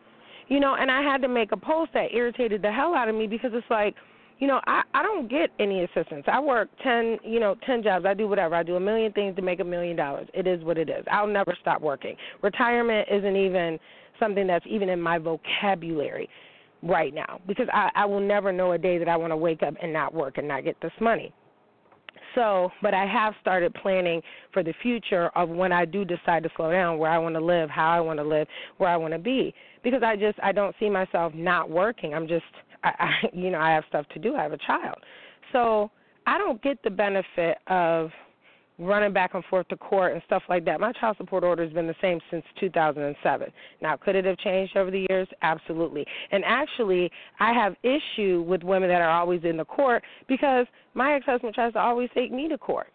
You 0.48 0.60
know, 0.60 0.76
and 0.78 0.90
I 0.90 1.02
had 1.02 1.22
to 1.22 1.28
make 1.28 1.52
a 1.52 1.56
post 1.56 1.92
that 1.94 2.12
irritated 2.12 2.62
the 2.62 2.70
hell 2.70 2.94
out 2.94 3.08
of 3.08 3.14
me 3.14 3.26
because 3.26 3.52
it's 3.54 3.66
like, 3.70 3.94
you 4.38 4.46
know, 4.46 4.60
I 4.66 4.82
I 4.92 5.02
don't 5.02 5.30
get 5.30 5.50
any 5.58 5.84
assistance. 5.84 6.24
I 6.26 6.40
work 6.40 6.68
10, 6.82 7.18
you 7.24 7.40
know, 7.40 7.56
10 7.64 7.82
jobs. 7.82 8.04
I 8.04 8.12
do 8.12 8.28
whatever. 8.28 8.54
I 8.54 8.62
do 8.62 8.76
a 8.76 8.80
million 8.80 9.12
things 9.12 9.34
to 9.36 9.42
make 9.42 9.60
a 9.60 9.64
million 9.64 9.96
dollars. 9.96 10.28
It 10.34 10.46
is 10.46 10.62
what 10.62 10.76
it 10.76 10.90
is. 10.90 11.04
I'll 11.10 11.26
never 11.26 11.56
stop 11.60 11.80
working. 11.80 12.16
Retirement 12.42 13.08
isn't 13.10 13.36
even 13.36 13.78
something 14.22 14.46
that's 14.46 14.64
even 14.68 14.88
in 14.88 15.00
my 15.00 15.18
vocabulary 15.18 16.28
right 16.82 17.14
now 17.14 17.40
because 17.46 17.66
I 17.72 17.90
I 17.94 18.06
will 18.06 18.20
never 18.20 18.52
know 18.52 18.72
a 18.72 18.78
day 18.78 18.98
that 18.98 19.08
I 19.08 19.16
want 19.16 19.32
to 19.32 19.36
wake 19.36 19.62
up 19.62 19.74
and 19.82 19.92
not 19.92 20.14
work 20.14 20.38
and 20.38 20.46
not 20.46 20.64
get 20.64 20.76
this 20.80 20.92
money. 21.00 21.32
So, 22.34 22.70
but 22.80 22.94
I 22.94 23.04
have 23.04 23.34
started 23.40 23.74
planning 23.74 24.22
for 24.52 24.62
the 24.62 24.72
future 24.82 25.28
of 25.34 25.50
when 25.50 25.70
I 25.70 25.84
do 25.84 26.04
decide 26.04 26.42
to 26.44 26.50
slow 26.56 26.72
down, 26.72 26.98
where 26.98 27.10
I 27.10 27.18
want 27.18 27.34
to 27.34 27.44
live, 27.44 27.68
how 27.68 27.90
I 27.90 28.00
want 28.00 28.18
to 28.20 28.24
live, 28.24 28.46
where 28.78 28.88
I 28.88 28.96
want 28.96 29.12
to 29.12 29.18
be, 29.18 29.54
because 29.84 30.02
I 30.02 30.16
just 30.16 30.38
I 30.42 30.52
don't 30.52 30.74
see 30.80 30.88
myself 30.88 31.34
not 31.34 31.68
working. 31.68 32.14
I'm 32.14 32.26
just 32.26 32.44
I, 32.84 32.90
I 32.98 33.10
you 33.32 33.50
know 33.50 33.58
I 33.58 33.70
have 33.70 33.84
stuff 33.88 34.06
to 34.14 34.18
do. 34.18 34.34
I 34.34 34.42
have 34.42 34.52
a 34.52 34.58
child, 34.58 34.98
so 35.52 35.90
I 36.26 36.38
don't 36.38 36.62
get 36.62 36.82
the 36.82 36.90
benefit 36.90 37.58
of 37.66 38.10
running 38.78 39.12
back 39.12 39.34
and 39.34 39.44
forth 39.46 39.68
to 39.68 39.76
court 39.76 40.12
and 40.12 40.22
stuff 40.26 40.42
like 40.48 40.64
that. 40.64 40.80
My 40.80 40.92
child 40.92 41.16
support 41.16 41.44
order 41.44 41.62
has 41.62 41.72
been 41.72 41.86
the 41.86 41.94
same 42.00 42.20
since 42.30 42.44
2007. 42.60 43.48
Now, 43.80 43.96
could 43.96 44.16
it 44.16 44.24
have 44.24 44.38
changed 44.38 44.76
over 44.76 44.90
the 44.90 45.06
years? 45.08 45.28
Absolutely. 45.42 46.04
And 46.30 46.44
actually, 46.46 47.10
I 47.40 47.52
have 47.52 47.76
issue 47.82 48.44
with 48.46 48.62
women 48.62 48.88
that 48.88 49.00
are 49.00 49.10
always 49.10 49.42
in 49.44 49.56
the 49.56 49.64
court 49.64 50.02
because 50.28 50.66
my 50.94 51.14
ex-husband 51.14 51.54
tries 51.54 51.72
to 51.74 51.78
always 51.78 52.08
take 52.14 52.32
me 52.32 52.48
to 52.48 52.58
court. 52.58 52.88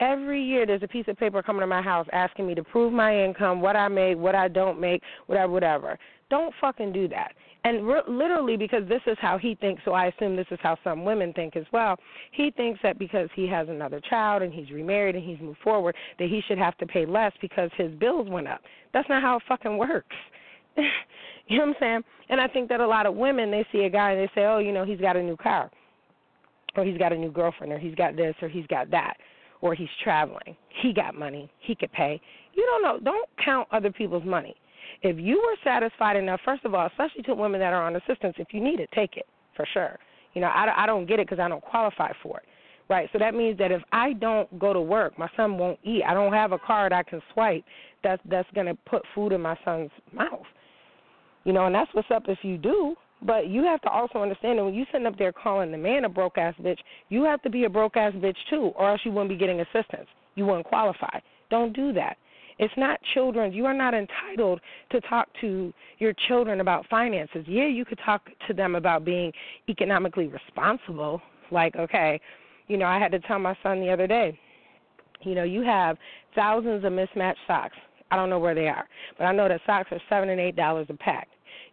Every 0.00 0.42
year 0.42 0.64
there's 0.64 0.82
a 0.82 0.88
piece 0.88 1.04
of 1.08 1.18
paper 1.18 1.42
coming 1.42 1.60
to 1.60 1.66
my 1.66 1.82
house 1.82 2.06
asking 2.12 2.46
me 2.46 2.54
to 2.54 2.64
prove 2.64 2.92
my 2.92 3.22
income, 3.22 3.60
what 3.60 3.76
I 3.76 3.88
make, 3.88 4.16
what 4.16 4.34
I 4.34 4.48
don't 4.48 4.80
make, 4.80 5.02
whatever, 5.26 5.52
whatever. 5.52 5.98
Don't 6.30 6.54
fucking 6.60 6.92
do 6.92 7.06
that 7.08 7.32
and 7.64 7.86
re- 7.86 8.02
literally 8.08 8.56
because 8.56 8.88
this 8.88 9.02
is 9.06 9.16
how 9.20 9.38
he 9.38 9.54
thinks 9.56 9.82
so 9.84 9.92
i 9.92 10.06
assume 10.06 10.36
this 10.36 10.46
is 10.50 10.58
how 10.62 10.76
some 10.82 11.04
women 11.04 11.32
think 11.32 11.56
as 11.56 11.64
well 11.72 11.96
he 12.32 12.50
thinks 12.56 12.78
that 12.82 12.98
because 12.98 13.28
he 13.34 13.46
has 13.46 13.68
another 13.68 14.00
child 14.08 14.42
and 14.42 14.52
he's 14.52 14.70
remarried 14.70 15.14
and 15.14 15.24
he's 15.24 15.40
moved 15.40 15.58
forward 15.62 15.94
that 16.18 16.28
he 16.28 16.42
should 16.46 16.58
have 16.58 16.76
to 16.78 16.86
pay 16.86 17.04
less 17.06 17.32
because 17.40 17.70
his 17.76 17.92
bills 17.94 18.28
went 18.28 18.48
up. 18.48 18.60
That's 18.92 19.08
not 19.08 19.22
how 19.22 19.36
it 19.36 19.42
fucking 19.48 19.76
works. 19.76 20.16
You 21.46 21.58
know 21.58 21.64
what 21.64 21.70
i'm 21.70 21.76
saying? 21.80 22.02
And 22.28 22.40
i 22.40 22.46
think 22.46 22.68
that 22.68 22.78
a 22.78 22.86
lot 22.86 23.06
of 23.06 23.16
women 23.16 23.50
they 23.50 23.66
see 23.72 23.80
a 23.80 23.90
guy 23.90 24.12
and 24.12 24.20
they 24.20 24.30
say 24.36 24.46
oh 24.46 24.58
you 24.58 24.70
know 24.70 24.84
he's 24.84 25.00
got 25.00 25.16
a 25.16 25.22
new 25.22 25.36
car 25.36 25.68
or 26.76 26.84
he's 26.84 26.96
got 26.96 27.12
a 27.12 27.16
new 27.16 27.32
girlfriend 27.32 27.72
or 27.72 27.78
he's 27.78 27.96
got 27.96 28.14
this 28.14 28.36
or 28.40 28.48
he's 28.48 28.68
got 28.68 28.88
that 28.92 29.16
or 29.60 29.74
he's 29.74 29.88
traveling. 30.02 30.56
He 30.80 30.92
got 30.92 31.14
money. 31.14 31.50
He 31.58 31.74
could 31.74 31.92
pay. 31.92 32.20
You 32.54 32.64
don't 32.66 32.82
know. 32.82 33.12
Don't 33.12 33.28
count 33.44 33.68
other 33.72 33.90
people's 33.90 34.24
money 34.24 34.54
if 35.02 35.18
you 35.18 35.36
were 35.36 35.56
satisfied 35.64 36.16
enough, 36.16 36.40
first 36.44 36.64
of 36.64 36.74
all, 36.74 36.86
especially 36.86 37.22
to 37.22 37.34
women 37.34 37.60
that 37.60 37.72
are 37.72 37.84
on 37.84 37.96
assistance, 37.96 38.34
if 38.38 38.48
you 38.52 38.60
need 38.60 38.80
it, 38.80 38.88
take 38.94 39.16
it 39.16 39.26
for 39.56 39.66
sure. 39.72 39.98
You 40.34 40.40
know, 40.40 40.48
I, 40.48 40.84
I 40.84 40.86
don't 40.86 41.06
get 41.06 41.18
it 41.18 41.26
because 41.28 41.42
I 41.42 41.48
don't 41.48 41.62
qualify 41.62 42.12
for 42.22 42.38
it, 42.38 42.44
right? 42.88 43.08
So 43.12 43.18
that 43.18 43.34
means 43.34 43.58
that 43.58 43.72
if 43.72 43.82
I 43.92 44.12
don't 44.14 44.58
go 44.58 44.72
to 44.72 44.80
work, 44.80 45.18
my 45.18 45.28
son 45.36 45.58
won't 45.58 45.78
eat. 45.82 46.02
I 46.06 46.14
don't 46.14 46.32
have 46.32 46.52
a 46.52 46.58
card 46.58 46.92
I 46.92 47.02
can 47.02 47.20
swipe 47.32 47.64
that's 48.02 48.22
that's 48.26 48.48
going 48.54 48.66
to 48.66 48.74
put 48.86 49.02
food 49.14 49.32
in 49.32 49.40
my 49.40 49.58
son's 49.64 49.90
mouth. 50.12 50.46
You 51.44 51.52
know, 51.52 51.66
and 51.66 51.74
that's 51.74 51.92
what's 51.94 52.10
up 52.10 52.24
if 52.28 52.38
you 52.42 52.58
do. 52.58 52.94
But 53.22 53.48
you 53.48 53.64
have 53.64 53.82
to 53.82 53.90
also 53.90 54.20
understand 54.20 54.58
that 54.58 54.64
when 54.64 54.72
you 54.72 54.86
sitting 54.90 55.06
up 55.06 55.18
there 55.18 55.32
calling 55.32 55.70
the 55.70 55.78
man 55.78 56.04
a 56.04 56.08
broke 56.08 56.38
ass 56.38 56.54
bitch, 56.60 56.78
you 57.10 57.22
have 57.24 57.42
to 57.42 57.50
be 57.50 57.64
a 57.64 57.68
broke 57.68 57.96
ass 57.96 58.14
bitch 58.14 58.36
too, 58.48 58.72
or 58.76 58.90
else 58.90 59.00
you 59.04 59.10
wouldn't 59.10 59.28
be 59.28 59.36
getting 59.36 59.60
assistance. 59.60 60.06
You 60.36 60.46
wouldn't 60.46 60.66
qualify. 60.66 61.18
Don't 61.50 61.74
do 61.74 61.92
that. 61.92 62.16
It's 62.60 62.74
not 62.76 63.00
children. 63.14 63.54
You 63.54 63.64
are 63.64 63.74
not 63.74 63.94
entitled 63.94 64.60
to 64.90 65.00
talk 65.00 65.28
to 65.40 65.72
your 65.98 66.12
children 66.28 66.60
about 66.60 66.86
finances. 66.90 67.46
Yeah, 67.48 67.66
you 67.66 67.86
could 67.86 67.98
talk 68.04 68.28
to 68.46 68.52
them 68.52 68.74
about 68.74 69.02
being 69.02 69.32
economically 69.70 70.26
responsible. 70.26 71.22
Like, 71.50 71.74
okay, 71.76 72.20
you 72.68 72.76
know, 72.76 72.84
I 72.84 72.98
had 72.98 73.12
to 73.12 73.18
tell 73.20 73.38
my 73.38 73.56
son 73.62 73.80
the 73.80 73.90
other 73.90 74.06
day, 74.06 74.38
you 75.22 75.34
know, 75.34 75.42
you 75.42 75.62
have 75.62 75.96
thousands 76.34 76.84
of 76.84 76.92
mismatched 76.92 77.40
socks. 77.46 77.76
I 78.10 78.16
don't 78.16 78.28
know 78.28 78.38
where 78.38 78.54
they 78.54 78.68
are, 78.68 78.86
but 79.16 79.24
I 79.24 79.32
know 79.32 79.48
that 79.48 79.62
socks 79.64 79.88
are 79.90 80.00
seven 80.10 80.28
and 80.28 80.40
eight 80.40 80.56
dollars 80.56 80.86
a 80.90 80.94
pack 80.94 81.28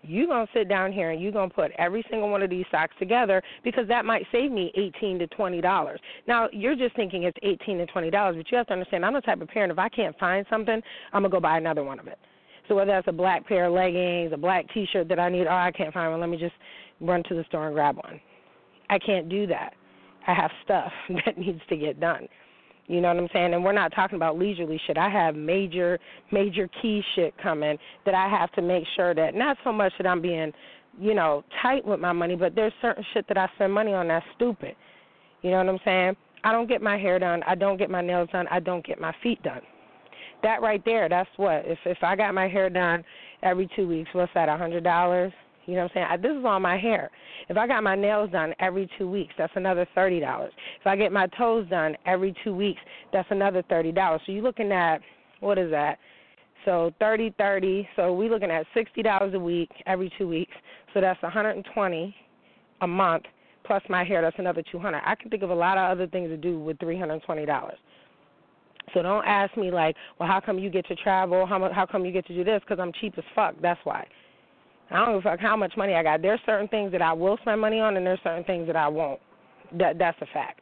you're 0.07 0.27
going 0.27 0.45
to 0.45 0.53
sit 0.53 0.69
down 0.69 0.91
here 0.91 1.11
and 1.11 1.21
you're 1.21 1.31
going 1.31 1.49
to 1.49 1.55
put 1.55 1.71
every 1.77 2.03
single 2.09 2.29
one 2.29 2.41
of 2.41 2.49
these 2.49 2.65
socks 2.71 2.95
together 2.99 3.41
because 3.63 3.87
that 3.87 4.05
might 4.05 4.25
save 4.31 4.51
me 4.51 4.71
18 4.75 5.19
to 5.19 5.27
20 5.27 5.61
dollars. 5.61 5.99
Now, 6.27 6.47
you're 6.51 6.75
just 6.75 6.95
thinking 6.95 7.23
it's 7.23 7.37
18 7.43 7.79
to 7.79 7.85
20 7.85 8.09
dollars, 8.09 8.35
but 8.37 8.51
you 8.51 8.57
have 8.57 8.67
to 8.67 8.73
understand 8.73 9.05
I'm 9.05 9.13
the 9.13 9.21
type 9.21 9.41
of 9.41 9.47
parent 9.47 9.71
if 9.71 9.79
I 9.79 9.89
can't 9.89 10.17
find 10.19 10.45
something, 10.49 10.81
I'm 11.13 11.21
going 11.21 11.31
to 11.31 11.35
go 11.35 11.39
buy 11.39 11.57
another 11.57 11.83
one 11.83 11.99
of 11.99 12.07
it. 12.07 12.17
So 12.67 12.75
whether 12.75 12.91
that's 12.91 13.07
a 13.07 13.13
black 13.13 13.47
pair 13.47 13.65
of 13.65 13.73
leggings, 13.73 14.31
a 14.33 14.37
black 14.37 14.65
t-shirt 14.73 15.07
that 15.09 15.19
I 15.19 15.29
need, 15.29 15.47
oh, 15.47 15.55
I 15.55 15.71
can't 15.71 15.93
find 15.93 16.11
one, 16.11 16.19
let 16.19 16.29
me 16.29 16.37
just 16.37 16.55
run 16.99 17.23
to 17.29 17.35
the 17.35 17.43
store 17.45 17.67
and 17.67 17.75
grab 17.75 17.95
one. 17.95 18.19
I 18.89 18.99
can't 18.99 19.29
do 19.29 19.47
that. 19.47 19.73
I 20.27 20.33
have 20.33 20.51
stuff 20.63 20.91
that 21.25 21.37
needs 21.37 21.61
to 21.69 21.77
get 21.77 21.99
done. 21.99 22.27
You 22.88 23.01
know 23.01 23.10
what 23.10 23.17
I'm 23.17 23.27
saying? 23.34 23.53
And 23.53 23.63
we're 23.63 23.74
not 23.74 23.94
talking 23.94 24.15
about 24.15 24.38
leisurely 24.38 24.79
shit. 24.88 24.98
I 24.98 25.10
have 25.10 25.36
major, 25.36 26.00
major 26.32 26.70
key 26.82 27.01
shit 27.15 27.34
coming 27.41 27.77
that 28.06 28.15
I 28.15 28.29
have 28.29 28.51
to 28.53 28.62
make 28.62 28.84
sure 28.96 29.13
that 29.13 29.36
not 29.36 29.58
so 29.63 29.74
much 29.74 29.91
that 29.98 30.08
I'm 30.08 30.22
being, 30.22 30.53
you 31.00 31.13
know, 31.13 31.44
tight 31.62 31.86
with 31.86 32.00
my 32.00 32.13
money, 32.13 32.36
but 32.36 32.56
there's 32.56 32.74
certain 32.82 33.03
shit 33.13 33.27
that 33.27 33.38
I 33.38 33.50
spend 33.56 33.74
money 33.74 33.94
on 33.94 34.08
that's 34.08 34.25
stupid. 34.36 34.75
You 35.41 35.51
know 35.51 35.58
what 35.58 35.70
I'm 35.70 35.79
saying? 35.84 36.15
I 36.44 36.51
don't 36.53 36.70
get 36.70 36.82
my 36.82 36.98
hair 36.98 37.20
done. 37.20 37.44
I 37.46 37.56
don't 37.56 37.77
get 37.77 37.89
my 37.89 38.01
nails 38.01 38.29
done. 38.32 38.48
I 38.50 38.60
don't 38.62 38.86
get 38.86 39.01
my 39.01 39.13
feet 39.22 39.41
done. 39.44 39.62
That 40.44 40.62
right 40.62 40.84
there, 40.86 41.10
that's 41.10 41.29
what. 41.38 41.63
If 41.65 41.79
if 41.86 41.98
I 42.03 42.15
got 42.15 42.34
my 42.34 42.48
hair 42.48 42.70
done 42.70 43.03
every 43.44 43.67
two 43.75 43.88
weeks, 43.88 44.10
what's 44.13 44.32
that? 44.36 44.50
A 44.50 44.56
hundred 44.56 44.84
dollars? 44.84 45.34
You 45.67 45.75
know 45.75 45.83
what 45.83 45.91
I'm 45.91 45.95
saying? 45.95 46.07
I, 46.09 46.17
this 46.17 46.31
is 46.31 46.45
all 46.45 46.59
my 46.59 46.77
hair. 46.77 47.12
If 47.50 47.57
I 47.57 47.67
got 47.67 47.83
my 47.83 47.95
nails 47.95 48.31
done 48.31 48.53
every 48.59 48.89
two 48.97 49.09
weeks, 49.09 49.33
that's 49.38 49.51
another 49.55 49.86
thirty 49.93 50.19
dollars. 50.19 50.53
If 50.79 50.88
I 50.88 50.95
get 50.95 51.12
my 51.12 51.27
toes 51.38 51.67
done 51.69 51.95
every 52.05 52.33
two 52.43 52.55
weeks, 52.55 52.79
that's 53.12 53.27
another 53.31 53.63
thirty 53.69 53.91
dollars. 53.91 54.21
So 54.25 54.31
you're 54.31 54.43
looking 54.43 54.71
at 54.71 55.01
what 55.41 55.57
is 55.57 55.69
that? 55.71 56.00
So 56.63 56.93
thirty 57.00 57.33
thirty. 57.38 57.88
So 57.97 58.13
we 58.13 58.29
looking 58.29 58.50
at 58.50 58.65
sixty 58.74 59.03
dollars 59.03 59.33
a 59.33 59.39
week 59.39 59.69
every 59.86 60.12
two 60.17 60.27
weeks. 60.27 60.53
So 60.93 61.01
that's 61.01 61.21
one 61.21 61.33
hundred 61.33 61.57
and 61.57 61.67
twenty 61.74 62.15
a 62.81 62.88
month 62.88 63.24
plus 63.65 63.83
my 63.89 64.05
hair. 64.05 64.21
That's 64.21 64.39
another 64.39 64.63
two 64.71 64.79
hundred. 64.79 65.01
I 65.05 65.15
can 65.15 65.29
think 65.29 65.43
of 65.43 65.50
a 65.50 65.55
lot 65.55 65.77
of 65.77 65.91
other 65.91 66.07
things 66.07 66.29
to 66.29 66.38
do 66.38 66.57
with 66.59 66.79
three 66.79 66.97
hundred 66.97 67.15
and 67.15 67.24
twenty 67.24 67.45
dollars. 67.45 67.77
So 68.93 69.01
don't 69.01 69.25
ask 69.25 69.55
me 69.57 69.69
like, 69.69 69.97
well, 70.17 70.29
how 70.29 70.39
come 70.39 70.57
you 70.57 70.69
get 70.69 70.88
to 70.88 70.95
travel? 70.95 71.45
How? 71.45 71.69
How 71.74 71.86
come 71.86 72.05
you 72.05 72.13
get 72.13 72.25
to 72.27 72.33
do 72.33 72.45
this? 72.45 72.62
Because 72.62 72.79
I'm 72.81 72.93
cheap 73.01 73.15
as 73.17 73.24
fuck. 73.36 73.55
That's 73.62 73.81
why. 73.83 74.07
I 74.91 75.06
don't 75.06 75.17
give 75.17 75.25
a 75.25 75.29
fuck 75.29 75.39
how 75.39 75.56
much 75.56 75.74
money 75.77 75.94
I 75.94 76.03
got. 76.03 76.22
There's 76.22 76.39
certain 76.46 76.67
things 76.67 76.91
that 76.91 77.01
I 77.01 77.13
will 77.13 77.38
spend 77.41 77.60
money 77.60 77.79
on, 77.79 77.98
and 77.98 78.06
there's 78.06 78.20
certain 78.24 78.44
things 78.46 78.67
that 78.67 78.75
I 78.75 78.88
won't. 78.88 79.20
That 79.77 79.98
that's 79.98 80.17
a 80.22 80.25
fact. 80.34 80.62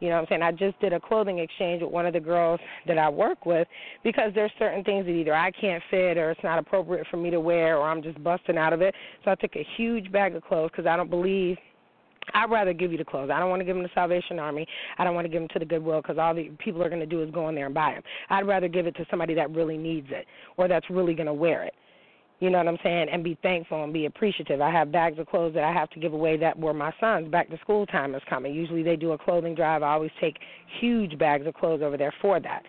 You 0.00 0.08
know 0.08 0.16
what 0.16 0.22
I'm 0.22 0.26
saying? 0.30 0.42
I 0.42 0.50
just 0.50 0.80
did 0.80 0.92
a 0.92 0.98
clothing 0.98 1.38
exchange 1.38 1.80
with 1.80 1.92
one 1.92 2.06
of 2.06 2.12
the 2.12 2.18
girls 2.18 2.58
that 2.88 2.98
I 2.98 3.08
work 3.08 3.46
with 3.46 3.68
because 4.02 4.32
there's 4.34 4.50
certain 4.58 4.82
things 4.82 5.06
that 5.06 5.12
either 5.12 5.32
I 5.32 5.52
can't 5.52 5.80
fit 5.92 6.18
or 6.18 6.32
it's 6.32 6.42
not 6.42 6.58
appropriate 6.58 7.06
for 7.08 7.18
me 7.18 7.30
to 7.30 7.38
wear 7.38 7.76
or 7.76 7.88
I'm 7.88 8.02
just 8.02 8.22
busting 8.24 8.58
out 8.58 8.72
of 8.72 8.80
it. 8.80 8.96
So 9.24 9.30
I 9.30 9.36
took 9.36 9.54
a 9.54 9.64
huge 9.76 10.10
bag 10.10 10.34
of 10.34 10.42
clothes 10.42 10.70
because 10.72 10.86
I 10.86 10.96
don't 10.96 11.08
believe 11.08 11.56
I'd 12.34 12.50
rather 12.50 12.72
give 12.72 12.90
you 12.90 12.98
the 12.98 13.04
clothes. 13.04 13.30
I 13.32 13.38
don't 13.38 13.48
want 13.48 13.60
to 13.60 13.64
give 13.64 13.76
them 13.76 13.84
to 13.84 13.94
Salvation 13.94 14.40
Army. 14.40 14.66
I 14.98 15.04
don't 15.04 15.14
want 15.14 15.24
to 15.24 15.28
give 15.28 15.40
them 15.40 15.48
to 15.52 15.60
the 15.60 15.64
Goodwill 15.64 16.02
because 16.02 16.18
all 16.18 16.34
the 16.34 16.50
people 16.58 16.82
are 16.82 16.88
going 16.88 17.00
to 17.00 17.06
do 17.06 17.22
is 17.22 17.30
go 17.30 17.48
in 17.48 17.54
there 17.54 17.66
and 17.66 17.74
buy 17.74 17.92
them. 17.92 18.02
I'd 18.28 18.46
rather 18.46 18.66
give 18.66 18.88
it 18.88 18.96
to 18.96 19.06
somebody 19.08 19.34
that 19.34 19.52
really 19.52 19.78
needs 19.78 20.08
it 20.10 20.26
or 20.56 20.66
that's 20.66 20.90
really 20.90 21.14
going 21.14 21.26
to 21.26 21.34
wear 21.34 21.62
it. 21.62 21.74
You 22.42 22.50
know 22.50 22.58
what 22.58 22.66
I'm 22.66 22.78
saying? 22.82 23.06
And 23.12 23.22
be 23.22 23.38
thankful 23.40 23.84
and 23.84 23.92
be 23.92 24.06
appreciative. 24.06 24.60
I 24.60 24.68
have 24.72 24.90
bags 24.90 25.16
of 25.20 25.28
clothes 25.28 25.54
that 25.54 25.62
I 25.62 25.72
have 25.72 25.88
to 25.90 26.00
give 26.00 26.12
away 26.12 26.36
that 26.38 26.58
were 26.58 26.74
my 26.74 26.92
son's. 26.98 27.30
Back 27.30 27.48
to 27.50 27.58
school 27.58 27.86
time 27.86 28.16
is 28.16 28.22
coming. 28.28 28.52
Usually 28.52 28.82
they 28.82 28.96
do 28.96 29.12
a 29.12 29.18
clothing 29.18 29.54
drive. 29.54 29.84
I 29.84 29.92
always 29.92 30.10
take 30.20 30.38
huge 30.80 31.16
bags 31.20 31.46
of 31.46 31.54
clothes 31.54 31.82
over 31.84 31.96
there 31.96 32.12
for 32.20 32.40
that. 32.40 32.64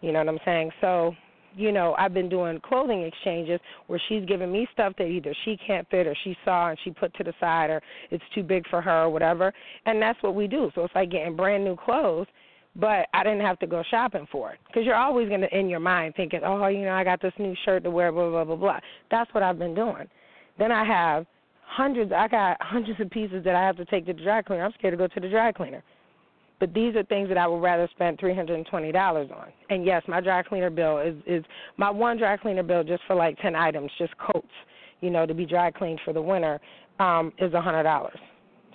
You 0.00 0.12
know 0.12 0.20
what 0.20 0.30
I'm 0.30 0.38
saying? 0.46 0.70
So, 0.80 1.14
you 1.54 1.72
know, 1.72 1.94
I've 1.98 2.14
been 2.14 2.30
doing 2.30 2.58
clothing 2.60 3.02
exchanges 3.02 3.60
where 3.88 4.00
she's 4.08 4.24
giving 4.24 4.50
me 4.50 4.66
stuff 4.72 4.94
that 4.96 5.04
either 5.04 5.34
she 5.44 5.58
can't 5.66 5.86
fit 5.90 6.06
or 6.06 6.16
she 6.24 6.34
saw 6.46 6.70
and 6.70 6.78
she 6.82 6.90
put 6.90 7.12
to 7.16 7.22
the 7.22 7.34
side 7.38 7.68
or 7.68 7.82
it's 8.10 8.24
too 8.34 8.42
big 8.42 8.66
for 8.70 8.80
her 8.80 9.02
or 9.02 9.10
whatever. 9.10 9.52
And 9.84 10.00
that's 10.00 10.22
what 10.22 10.36
we 10.36 10.46
do. 10.46 10.70
So 10.74 10.84
it's 10.84 10.94
like 10.94 11.10
getting 11.10 11.36
brand 11.36 11.64
new 11.64 11.76
clothes 11.76 12.28
but 12.78 13.08
I 13.12 13.24
didn't 13.24 13.40
have 13.40 13.58
to 13.58 13.66
go 13.66 13.82
shopping 13.90 14.26
for 14.30 14.52
it 14.52 14.58
because 14.66 14.84
you're 14.84 14.94
always 14.94 15.28
going 15.28 15.40
to 15.40 15.58
in 15.58 15.68
your 15.68 15.80
mind 15.80 16.14
thinking, 16.16 16.40
oh, 16.44 16.66
you 16.68 16.82
know, 16.82 16.92
I 16.92 17.04
got 17.04 17.20
this 17.20 17.32
new 17.38 17.54
shirt 17.64 17.82
to 17.84 17.90
wear, 17.90 18.12
blah 18.12 18.30
blah 18.30 18.44
blah 18.44 18.56
blah. 18.56 18.80
That's 19.10 19.32
what 19.34 19.42
I've 19.42 19.58
been 19.58 19.74
doing. 19.74 20.06
Then 20.58 20.70
I 20.70 20.84
have 20.84 21.26
hundreds. 21.66 22.12
I 22.12 22.28
got 22.28 22.56
hundreds 22.60 23.00
of 23.00 23.10
pieces 23.10 23.44
that 23.44 23.54
I 23.54 23.66
have 23.66 23.76
to 23.76 23.84
take 23.84 24.06
to 24.06 24.12
the 24.12 24.22
dry 24.22 24.42
cleaner. 24.42 24.64
I'm 24.64 24.72
scared 24.78 24.92
to 24.92 24.98
go 24.98 25.08
to 25.08 25.20
the 25.20 25.28
dry 25.28 25.52
cleaner. 25.52 25.82
But 26.60 26.74
these 26.74 26.96
are 26.96 27.04
things 27.04 27.28
that 27.28 27.38
I 27.38 27.46
would 27.46 27.62
rather 27.62 27.88
spend 27.92 28.18
three 28.18 28.34
hundred 28.34 28.56
and 28.56 28.66
twenty 28.66 28.92
dollars 28.92 29.30
on. 29.34 29.48
And 29.70 29.84
yes, 29.84 30.02
my 30.08 30.20
dry 30.20 30.42
cleaner 30.42 30.70
bill 30.70 30.98
is 30.98 31.16
is 31.26 31.44
my 31.76 31.90
one 31.90 32.16
dry 32.16 32.36
cleaner 32.36 32.62
bill 32.62 32.84
just 32.84 33.02
for 33.06 33.16
like 33.16 33.38
ten 33.38 33.56
items, 33.56 33.90
just 33.98 34.16
coats, 34.18 34.46
you 35.00 35.10
know, 35.10 35.26
to 35.26 35.34
be 35.34 35.46
dry 35.46 35.70
cleaned 35.70 36.00
for 36.04 36.12
the 36.12 36.22
winter, 36.22 36.60
um, 37.00 37.32
is 37.38 37.52
a 37.54 37.60
hundred 37.60 37.84
dollars. 37.84 38.18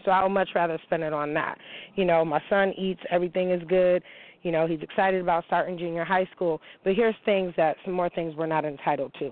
So 0.05 0.11
I 0.11 0.23
would 0.23 0.29
much 0.29 0.49
rather 0.55 0.79
spend 0.83 1.03
it 1.03 1.13
on 1.13 1.33
that. 1.33 1.57
You 1.95 2.05
know, 2.05 2.23
my 2.25 2.41
son 2.49 2.73
eats, 2.77 3.01
everything 3.11 3.51
is 3.51 3.61
good. 3.67 4.03
You 4.41 4.51
know, 4.51 4.67
he's 4.67 4.81
excited 4.81 5.21
about 5.21 5.45
starting 5.47 5.77
junior 5.77 6.03
high 6.03 6.27
school. 6.35 6.61
But 6.83 6.95
here's 6.95 7.15
things 7.25 7.53
that 7.57 7.77
some 7.85 7.93
more 7.93 8.09
things 8.09 8.35
we're 8.35 8.45
not 8.45 8.65
entitled 8.65 9.13
to. 9.19 9.31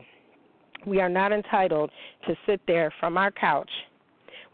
We 0.87 0.99
are 1.01 1.09
not 1.09 1.31
entitled 1.31 1.91
to 2.27 2.35
sit 2.45 2.61
there 2.65 2.93
from 2.99 3.17
our 3.17 3.31
couch 3.31 3.69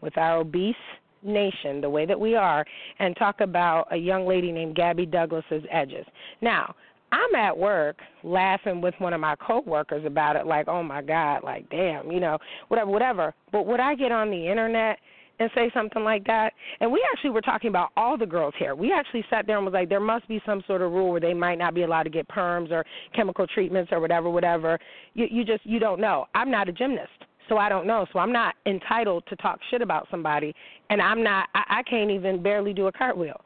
with 0.00 0.16
our 0.18 0.38
obese 0.38 0.74
nation 1.22 1.80
the 1.80 1.90
way 1.90 2.06
that 2.06 2.18
we 2.18 2.34
are 2.34 2.64
and 2.98 3.16
talk 3.16 3.40
about 3.40 3.86
a 3.92 3.96
young 3.96 4.26
lady 4.26 4.52
named 4.52 4.76
Gabby 4.76 5.06
Douglas's 5.06 5.64
edges. 5.70 6.06
Now, 6.40 6.74
I'm 7.10 7.34
at 7.34 7.56
work 7.56 7.96
laughing 8.22 8.80
with 8.80 8.94
one 8.98 9.12
of 9.12 9.20
my 9.20 9.34
coworkers 9.36 10.04
about 10.04 10.36
it, 10.36 10.46
like, 10.46 10.68
oh 10.68 10.82
my 10.82 11.02
God, 11.02 11.42
like, 11.42 11.68
damn, 11.70 12.12
you 12.12 12.20
know, 12.20 12.38
whatever, 12.68 12.90
whatever. 12.90 13.34
But 13.50 13.66
would 13.66 13.80
I 13.80 13.94
get 13.94 14.12
on 14.12 14.30
the 14.30 14.48
internet 14.48 14.98
and 15.38 15.50
say 15.54 15.70
something 15.72 16.04
like 16.04 16.24
that. 16.26 16.52
And 16.80 16.90
we 16.90 17.04
actually 17.12 17.30
were 17.30 17.40
talking 17.40 17.68
about 17.68 17.90
all 17.96 18.16
the 18.16 18.26
girls' 18.26 18.54
here. 18.58 18.74
We 18.74 18.92
actually 18.92 19.24
sat 19.30 19.46
there 19.46 19.56
and 19.56 19.64
was 19.64 19.74
like, 19.74 19.88
there 19.88 20.00
must 20.00 20.26
be 20.28 20.40
some 20.44 20.62
sort 20.66 20.82
of 20.82 20.92
rule 20.92 21.10
where 21.10 21.20
they 21.20 21.34
might 21.34 21.58
not 21.58 21.74
be 21.74 21.82
allowed 21.82 22.04
to 22.04 22.10
get 22.10 22.28
perms 22.28 22.70
or 22.70 22.84
chemical 23.14 23.46
treatments 23.46 23.92
or 23.92 24.00
whatever, 24.00 24.30
whatever. 24.30 24.78
You, 25.14 25.26
you 25.30 25.44
just 25.44 25.64
you 25.64 25.78
don't 25.78 26.00
know. 26.00 26.26
I'm 26.34 26.50
not 26.50 26.68
a 26.68 26.72
gymnast, 26.72 27.10
so 27.48 27.58
I 27.58 27.68
don't 27.68 27.86
know. 27.86 28.06
So 28.12 28.18
I'm 28.18 28.32
not 28.32 28.54
entitled 28.66 29.24
to 29.28 29.36
talk 29.36 29.60
shit 29.70 29.82
about 29.82 30.08
somebody, 30.10 30.54
and 30.90 31.00
I'm 31.00 31.22
not. 31.22 31.48
I, 31.54 31.78
I 31.78 31.82
can't 31.82 32.10
even 32.10 32.42
barely 32.42 32.72
do 32.72 32.86
a 32.86 32.92
cartwheel. 32.92 33.40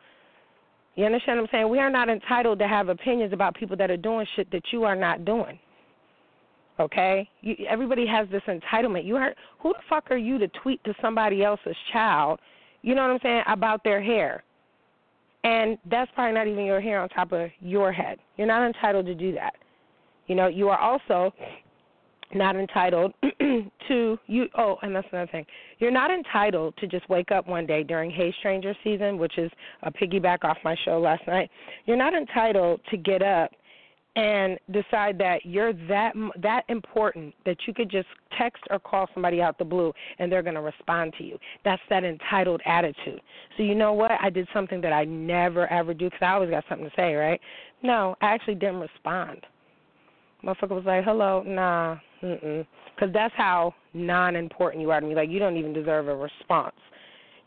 You 0.94 1.06
understand 1.06 1.38
what 1.38 1.44
I'm 1.44 1.48
saying? 1.52 1.68
We 1.70 1.78
are 1.78 1.90
not 1.90 2.10
entitled 2.10 2.58
to 2.58 2.68
have 2.68 2.88
opinions 2.88 3.32
about 3.32 3.54
people 3.54 3.76
that 3.78 3.90
are 3.90 3.96
doing 3.96 4.26
shit 4.36 4.50
that 4.52 4.62
you 4.72 4.84
are 4.84 4.96
not 4.96 5.24
doing. 5.24 5.58
Okay, 6.80 7.28
you, 7.42 7.54
everybody 7.68 8.06
has 8.06 8.28
this 8.30 8.42
entitlement. 8.48 9.04
You 9.04 9.16
are 9.16 9.34
who 9.60 9.72
the 9.72 9.80
fuck 9.88 10.10
are 10.10 10.16
you 10.16 10.38
to 10.38 10.48
tweet 10.62 10.82
to 10.84 10.94
somebody 11.02 11.44
else's 11.44 11.76
child? 11.92 12.40
You 12.82 12.94
know 12.94 13.02
what 13.02 13.10
I'm 13.12 13.18
saying 13.22 13.42
about 13.46 13.84
their 13.84 14.02
hair, 14.02 14.42
and 15.44 15.76
that's 15.90 16.10
probably 16.14 16.34
not 16.34 16.48
even 16.48 16.64
your 16.64 16.80
hair 16.80 17.00
on 17.00 17.08
top 17.10 17.32
of 17.32 17.50
your 17.60 17.92
head. 17.92 18.18
You're 18.36 18.46
not 18.46 18.66
entitled 18.66 19.06
to 19.06 19.14
do 19.14 19.32
that. 19.34 19.54
You 20.26 20.34
know, 20.34 20.46
you 20.46 20.68
are 20.70 20.78
also 20.78 21.32
not 22.34 22.56
entitled 22.56 23.12
to 23.88 24.18
you 24.26 24.46
oh 24.56 24.76
and 24.82 24.94
that's 24.94 25.06
another 25.12 25.30
thing 25.30 25.44
you're 25.78 25.90
not 25.90 26.10
entitled 26.10 26.74
to 26.78 26.86
just 26.86 27.08
wake 27.08 27.30
up 27.30 27.46
one 27.46 27.66
day 27.66 27.82
during 27.82 28.10
hey 28.10 28.34
stranger 28.38 28.74
season 28.82 29.18
which 29.18 29.36
is 29.38 29.50
a 29.82 29.92
piggyback 29.92 30.38
off 30.44 30.56
my 30.64 30.74
show 30.84 30.98
last 30.98 31.26
night 31.26 31.50
you're 31.84 31.96
not 31.96 32.14
entitled 32.14 32.80
to 32.90 32.96
get 32.96 33.22
up 33.22 33.50
and 34.14 34.58
decide 34.70 35.16
that 35.18 35.44
you're 35.44 35.72
that 35.88 36.12
that 36.42 36.64
important 36.68 37.34
that 37.46 37.56
you 37.66 37.72
could 37.72 37.90
just 37.90 38.08
text 38.36 38.62
or 38.70 38.78
call 38.78 39.08
somebody 39.14 39.40
out 39.40 39.56
the 39.58 39.64
blue 39.64 39.92
and 40.18 40.30
they're 40.30 40.42
going 40.42 40.54
to 40.54 40.60
respond 40.60 41.14
to 41.16 41.24
you. 41.24 41.38
That's 41.64 41.80
that 41.88 42.04
entitled 42.04 42.60
attitude. 42.66 43.20
So 43.56 43.62
you 43.62 43.74
know 43.74 43.94
what? 43.94 44.10
I 44.20 44.28
did 44.28 44.46
something 44.52 44.80
that 44.82 44.92
I 44.92 45.04
never 45.04 45.66
ever 45.68 45.94
do 45.94 46.06
because 46.06 46.20
I 46.20 46.32
always 46.32 46.50
got 46.50 46.64
something 46.68 46.88
to 46.88 46.94
say, 46.94 47.14
right? 47.14 47.40
No, 47.82 48.14
I 48.20 48.26
actually 48.34 48.56
didn't 48.56 48.80
respond. 48.80 49.46
Motherfucker 50.44 50.70
was 50.70 50.84
like, 50.84 51.04
"Hello, 51.04 51.42
nah, 51.46 51.96
mm-mm," 52.22 52.66
because 52.94 53.12
that's 53.14 53.34
how 53.36 53.74
non-important 53.94 54.82
you 54.82 54.90
are 54.90 55.00
to 55.00 55.06
me. 55.06 55.14
Like 55.14 55.30
you 55.30 55.38
don't 55.38 55.56
even 55.56 55.72
deserve 55.72 56.08
a 56.08 56.16
response. 56.16 56.74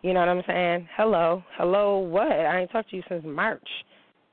You 0.01 0.13
know 0.13 0.19
what 0.19 0.30
I'm 0.30 0.43
saying? 0.47 0.88
Hello, 0.95 1.43
hello, 1.58 1.97
what? 1.97 2.32
I 2.32 2.62
ain't 2.62 2.71
talked 2.71 2.89
to 2.91 2.95
you 2.95 3.04
since 3.10 3.23
March. 3.25 3.67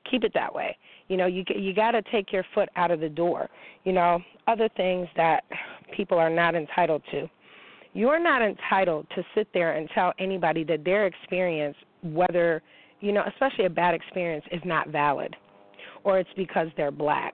Keep 0.09 0.23
it 0.23 0.31
that 0.33 0.53
way. 0.53 0.77
You 1.07 1.17
know, 1.17 1.25
you 1.25 1.43
you 1.55 1.73
got 1.73 1.91
to 1.91 2.01
take 2.11 2.31
your 2.31 2.45
foot 2.53 2.69
out 2.75 2.91
of 2.91 2.99
the 2.99 3.09
door. 3.09 3.49
You 3.83 3.93
know, 3.93 4.19
other 4.47 4.69
things 4.75 5.07
that 5.15 5.43
people 5.95 6.17
are 6.17 6.29
not 6.29 6.55
entitled 6.55 7.01
to. 7.11 7.29
You 7.93 8.09
are 8.09 8.19
not 8.19 8.41
entitled 8.41 9.07
to 9.15 9.23
sit 9.35 9.47
there 9.53 9.73
and 9.77 9.87
tell 9.93 10.13
anybody 10.17 10.63
that 10.63 10.83
their 10.83 11.05
experience, 11.05 11.77
whether 12.01 12.61
you 13.01 13.11
know, 13.11 13.23
especially 13.27 13.65
a 13.65 13.69
bad 13.69 13.93
experience, 13.93 14.45
is 14.51 14.61
not 14.63 14.89
valid, 14.89 15.35
or 16.03 16.19
it's 16.19 16.29
because 16.37 16.67
they're 16.77 16.91
black. 16.91 17.33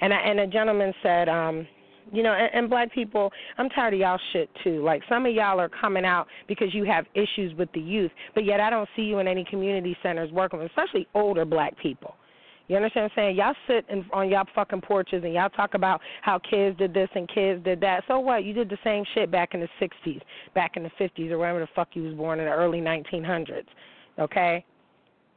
And 0.00 0.14
I, 0.14 0.18
and 0.18 0.40
a 0.40 0.46
gentleman 0.46 0.94
said, 1.02 1.28
um, 1.28 1.66
you 2.12 2.22
know, 2.22 2.32
and, 2.32 2.48
and 2.54 2.70
black 2.70 2.92
people, 2.92 3.32
I'm 3.58 3.68
tired 3.70 3.94
of 3.94 4.00
y'all 4.00 4.20
shit 4.32 4.48
too. 4.62 4.84
Like 4.84 5.02
some 5.08 5.26
of 5.26 5.34
y'all 5.34 5.60
are 5.60 5.68
coming 5.68 6.04
out 6.04 6.28
because 6.46 6.72
you 6.72 6.84
have 6.84 7.06
issues 7.14 7.56
with 7.58 7.70
the 7.72 7.80
youth, 7.80 8.12
but 8.34 8.44
yet 8.44 8.60
I 8.60 8.70
don't 8.70 8.88
see 8.94 9.02
you 9.02 9.18
in 9.18 9.26
any 9.26 9.44
community 9.44 9.96
centers 10.02 10.30
working 10.30 10.60
with, 10.60 10.70
especially 10.70 11.08
older 11.14 11.44
black 11.44 11.76
people. 11.78 12.14
You 12.68 12.76
understand 12.76 13.04
what 13.04 13.22
I'm 13.22 13.26
saying? 13.28 13.36
Y'all 13.36 13.54
sit 13.68 13.84
in, 13.90 14.06
on 14.12 14.30
y'all 14.30 14.46
fucking 14.54 14.80
porches 14.80 15.22
and 15.22 15.34
y'all 15.34 15.50
talk 15.50 15.74
about 15.74 16.00
how 16.22 16.38
kids 16.38 16.78
did 16.78 16.94
this 16.94 17.10
and 17.14 17.28
kids 17.28 17.62
did 17.62 17.80
that. 17.80 18.04
So 18.08 18.18
what? 18.18 18.44
You 18.44 18.54
did 18.54 18.70
the 18.70 18.78
same 18.82 19.04
shit 19.14 19.30
back 19.30 19.52
in 19.52 19.60
the 19.60 19.68
60s, 19.80 20.20
back 20.54 20.76
in 20.76 20.82
the 20.82 20.90
50s, 20.98 21.30
or 21.30 21.38
wherever 21.38 21.60
the 21.60 21.68
fuck 21.74 21.88
you 21.92 22.04
was 22.04 22.14
born 22.14 22.40
in 22.40 22.46
the 22.46 22.52
early 22.52 22.80
1900s. 22.80 23.66
Okay? 24.18 24.64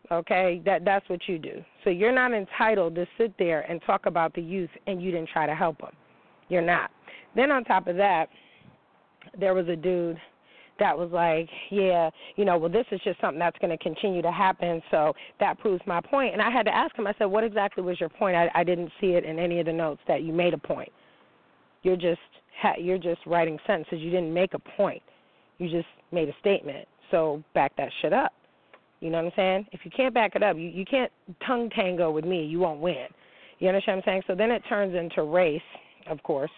Okay? 0.10 0.62
That 0.66 0.86
that's 0.86 1.08
what 1.10 1.20
you 1.28 1.38
do. 1.38 1.64
So 1.84 1.90
you're 1.90 2.14
not 2.14 2.32
entitled 2.32 2.96
to 2.96 3.06
sit 3.18 3.34
there 3.38 3.62
and 3.70 3.82
talk 3.86 4.06
about 4.06 4.34
the 4.34 4.42
youth 4.42 4.70
and 4.88 5.02
you 5.02 5.12
didn't 5.12 5.30
try 5.30 5.46
to 5.46 5.56
help 5.56 5.80
them. 5.80 5.92
You're 6.48 6.62
not. 6.62 6.92
Then 7.36 7.52
on 7.52 7.66
top 7.66 7.88
of 7.88 7.98
that, 7.98 8.30
there 9.38 9.54
was 9.54 9.68
a 9.68 9.76
dude 9.76 10.18
that 10.80 10.98
was 10.98 11.10
like, 11.12 11.50
yeah, 11.70 12.10
you 12.36 12.46
know, 12.46 12.58
well, 12.58 12.72
this 12.72 12.86
is 12.92 13.00
just 13.04 13.20
something 13.22 13.40
that's 13.40 13.58
going 13.60 13.76
to 13.76 13.84
continue 13.84 14.22
to 14.22 14.32
happen. 14.32 14.82
So 14.92 15.14
that 15.40 15.60
proves 15.60 15.82
my 15.86 16.02
point. 16.02 16.34
And 16.34 16.42
I 16.42 16.52
had 16.52 16.64
to 16.64 16.76
ask 16.76 16.96
him. 16.96 17.08
I 17.08 17.14
said, 17.18 17.26
what 17.26 17.44
exactly 17.44 17.84
was 17.84 18.00
your 18.00 18.10
point? 18.10 18.36
I, 18.36 18.50
I 18.54 18.64
didn't 18.64 18.92
see 19.00 19.08
it 19.08 19.26
in 19.26 19.40
any 19.40 19.60
of 19.60 19.66
the 19.66 19.74
notes 19.74 20.02
that 20.08 20.24
you 20.24 20.34
made 20.34 20.54
a 20.54 20.58
point. 20.58 20.92
You're 21.84 21.96
just 21.96 22.20
you're 22.80 22.98
just 22.98 23.22
writing 23.26 23.58
sentences. 23.68 24.00
You 24.00 24.10
didn't 24.10 24.34
make 24.34 24.54
a 24.54 24.60
point. 24.60 25.02
You 25.60 25.70
just 25.70 25.88
made 26.12 26.28
a 26.28 26.34
statement. 26.40 26.88
So 27.12 27.44
back 27.54 27.76
that 27.78 27.90
shit 28.02 28.14
up. 28.14 28.34
You 29.00 29.12
know 29.12 29.18
what 29.18 29.28
I'm 29.28 29.32
saying? 29.36 29.68
If 29.72 29.82
you 29.84 29.92
can't 29.96 30.14
back 30.14 30.36
it 30.36 30.44
up, 30.44 30.58
you 30.58 30.64
you 30.64 30.86
can't 30.86 31.12
tongue 31.46 31.70
tango 31.70 32.12
with 32.12 32.26
me. 32.26 32.46
You 32.46 32.60
won't 32.60 32.80
win. 32.80 33.08
You 33.60 33.68
understand 33.68 33.98
what 33.98 34.08
I'm 34.08 34.12
saying? 34.12 34.22
So 34.28 34.36
then 34.36 34.52
it 34.52 34.64
turns 34.68 34.96
into 34.96 35.24
race, 35.24 35.62
of 36.10 36.22
course, 36.24 36.52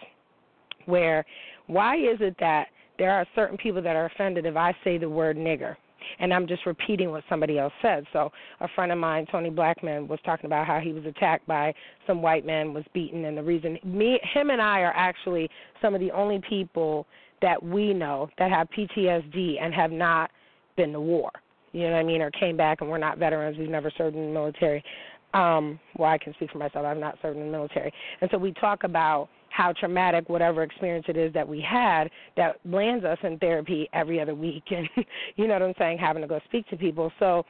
where 0.86 1.24
why 1.66 1.96
is 1.96 2.18
it 2.20 2.34
that 2.40 2.66
there 3.00 3.12
are 3.12 3.26
certain 3.34 3.56
people 3.56 3.80
that 3.80 3.96
are 3.96 4.04
offended 4.04 4.44
if 4.44 4.56
I 4.56 4.76
say 4.84 4.98
the 4.98 5.08
word 5.08 5.38
nigger, 5.38 5.74
and 6.18 6.34
I'm 6.34 6.46
just 6.46 6.66
repeating 6.66 7.10
what 7.10 7.24
somebody 7.30 7.58
else 7.58 7.72
said. 7.80 8.04
So 8.12 8.30
a 8.60 8.68
friend 8.74 8.92
of 8.92 8.98
mine, 8.98 9.26
Tony 9.32 9.48
Blackman, 9.48 10.06
was 10.06 10.18
talking 10.22 10.44
about 10.44 10.66
how 10.66 10.80
he 10.80 10.92
was 10.92 11.06
attacked 11.06 11.46
by 11.46 11.72
some 12.06 12.20
white 12.20 12.44
man, 12.44 12.74
was 12.74 12.84
beaten, 12.92 13.24
and 13.24 13.38
the 13.38 13.42
reason 13.42 13.78
me, 13.82 14.20
him, 14.34 14.50
and 14.50 14.60
I 14.60 14.80
are 14.80 14.92
actually 14.94 15.48
some 15.80 15.94
of 15.94 16.00
the 16.00 16.10
only 16.10 16.42
people 16.46 17.06
that 17.40 17.60
we 17.62 17.94
know 17.94 18.28
that 18.38 18.50
have 18.50 18.68
PTSD 18.68 19.62
and 19.62 19.72
have 19.72 19.90
not 19.90 20.30
been 20.76 20.92
to 20.92 21.00
war. 21.00 21.30
You 21.72 21.84
know 21.84 21.92
what 21.92 22.00
I 22.00 22.02
mean? 22.02 22.20
Or 22.20 22.30
came 22.32 22.58
back 22.58 22.82
and 22.82 22.90
we're 22.90 22.98
not 22.98 23.16
veterans. 23.16 23.56
We've 23.56 23.70
never 23.70 23.90
served 23.96 24.14
in 24.14 24.26
the 24.26 24.32
military. 24.32 24.84
Um, 25.32 25.80
well, 25.96 26.10
I 26.10 26.18
can 26.18 26.34
speak 26.34 26.50
for 26.50 26.58
myself. 26.58 26.84
I've 26.84 26.98
not 26.98 27.16
served 27.22 27.38
in 27.38 27.46
the 27.46 27.50
military. 27.50 27.92
And 28.20 28.28
so 28.30 28.36
we 28.36 28.52
talk 28.52 28.84
about 28.84 29.28
how 29.60 29.74
traumatic 29.78 30.26
whatever 30.30 30.62
experience 30.62 31.04
it 31.06 31.18
is 31.18 31.30
that 31.34 31.46
we 31.46 31.60
had 31.60 32.04
that 32.34 32.56
lands 32.64 33.04
us 33.04 33.18
in 33.22 33.38
therapy 33.38 33.86
every 33.92 34.18
other 34.18 34.34
week 34.34 34.62
and 34.70 34.88
you 35.36 35.46
know 35.46 35.52
what 35.52 35.62
I'm 35.62 35.74
saying, 35.78 35.98
having 35.98 36.22
to 36.22 36.28
go 36.28 36.40
speak 36.46 36.66
to 36.70 36.78
people. 36.78 37.12
So 37.18 37.44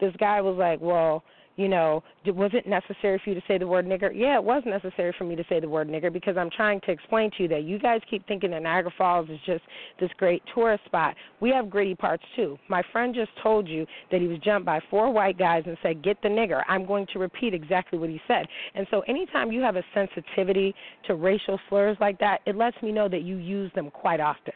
this 0.00 0.14
guy 0.20 0.40
was 0.40 0.56
like, 0.56 0.80
Well, 0.80 1.24
you 1.56 1.68
know, 1.68 2.02
was 2.26 2.50
it 2.52 2.66
necessary 2.66 3.20
for 3.22 3.30
you 3.30 3.34
to 3.34 3.42
say 3.48 3.56
the 3.58 3.66
word 3.66 3.86
nigger? 3.86 4.10
Yeah, 4.14 4.36
it 4.36 4.44
was 4.44 4.62
necessary 4.66 5.14
for 5.16 5.24
me 5.24 5.36
to 5.36 5.44
say 5.48 5.58
the 5.58 5.68
word 5.68 5.88
nigger 5.88 6.12
because 6.12 6.36
I'm 6.36 6.50
trying 6.50 6.80
to 6.82 6.90
explain 6.90 7.30
to 7.36 7.42
you 7.44 7.48
that 7.48 7.64
you 7.64 7.78
guys 7.78 8.00
keep 8.10 8.26
thinking 8.28 8.50
that 8.50 8.62
Niagara 8.62 8.92
Falls 8.96 9.28
is 9.30 9.38
just 9.46 9.62
this 9.98 10.10
great 10.18 10.42
tourist 10.54 10.84
spot. 10.84 11.14
We 11.40 11.50
have 11.50 11.70
gritty 11.70 11.94
parts 11.94 12.22
too. 12.36 12.58
My 12.68 12.82
friend 12.92 13.14
just 13.14 13.30
told 13.42 13.66
you 13.66 13.86
that 14.10 14.20
he 14.20 14.26
was 14.26 14.38
jumped 14.38 14.66
by 14.66 14.80
four 14.90 15.10
white 15.10 15.38
guys 15.38 15.62
and 15.66 15.78
said, 15.82 16.02
"Get 16.02 16.20
the 16.22 16.28
nigger." 16.28 16.62
I'm 16.68 16.84
going 16.84 17.06
to 17.12 17.18
repeat 17.18 17.54
exactly 17.54 17.98
what 17.98 18.10
he 18.10 18.20
said. 18.28 18.46
And 18.74 18.86
so 18.90 19.00
anytime 19.08 19.50
you 19.50 19.62
have 19.62 19.76
a 19.76 19.84
sensitivity 19.94 20.74
to 21.06 21.14
racial 21.14 21.58
slurs 21.68 21.96
like 22.00 22.18
that, 22.18 22.40
it 22.46 22.56
lets 22.56 22.80
me 22.82 22.92
know 22.92 23.08
that 23.08 23.22
you 23.22 23.36
use 23.36 23.72
them 23.74 23.90
quite 23.90 24.20
often, 24.20 24.54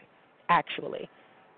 actually. 0.49 1.09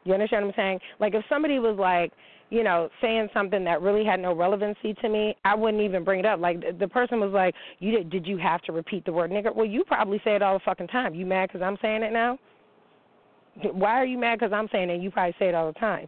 You 0.04 0.14
understand 0.14 0.46
what 0.46 0.54
I'm 0.54 0.56
saying? 0.58 0.80
Like 1.00 1.14
if 1.14 1.24
somebody 1.30 1.60
was 1.60 1.78
like, 1.78 2.12
you 2.50 2.64
know, 2.64 2.90
saying 3.02 3.30
something 3.34 3.64
that 3.64 3.82
really 3.82 4.06
had 4.06 4.20
no 4.20 4.36
relevancy 4.36 4.94
to 5.02 5.10
me, 5.10 5.36
I 5.44 5.56
wouldn't 5.56 5.82
even 5.82 6.04
bring 6.04 6.20
it 6.20 6.26
up. 6.26 6.40
Like 6.40 6.78
the 6.78 6.88
person 6.88 7.20
was 7.20 7.32
like, 7.32 7.56
"You 7.80 7.92
did? 7.92 8.10
Did 8.12 8.28
you 8.28 8.38
have 8.38 8.62
to 8.64 8.72
repeat 8.72 9.06
the 9.06 9.12
word 9.12 9.32
nigger?" 9.32 9.56
Well, 9.56 9.66
you 9.66 9.84
probably 9.84 10.22
say 10.24 10.36
it 10.36 10.42
all 10.42 10.54
the 10.54 10.64
fucking 10.64 10.88
time. 10.88 11.16
You 11.16 11.26
mad 11.26 11.50
because 11.50 11.64
I'm 11.64 11.78
saying 11.82 12.04
it 12.04 12.14
now? 12.14 12.38
Why 13.72 13.92
are 13.92 14.06
you 14.06 14.18
mad 14.18 14.40
because 14.40 14.54
I'm 14.54 14.68
saying 14.72 14.90
it? 14.90 15.02
You 15.02 15.10
probably 15.10 15.36
say 15.40 15.50
it 15.50 15.56
all 15.56 15.68
the 15.72 15.80
time, 15.80 16.08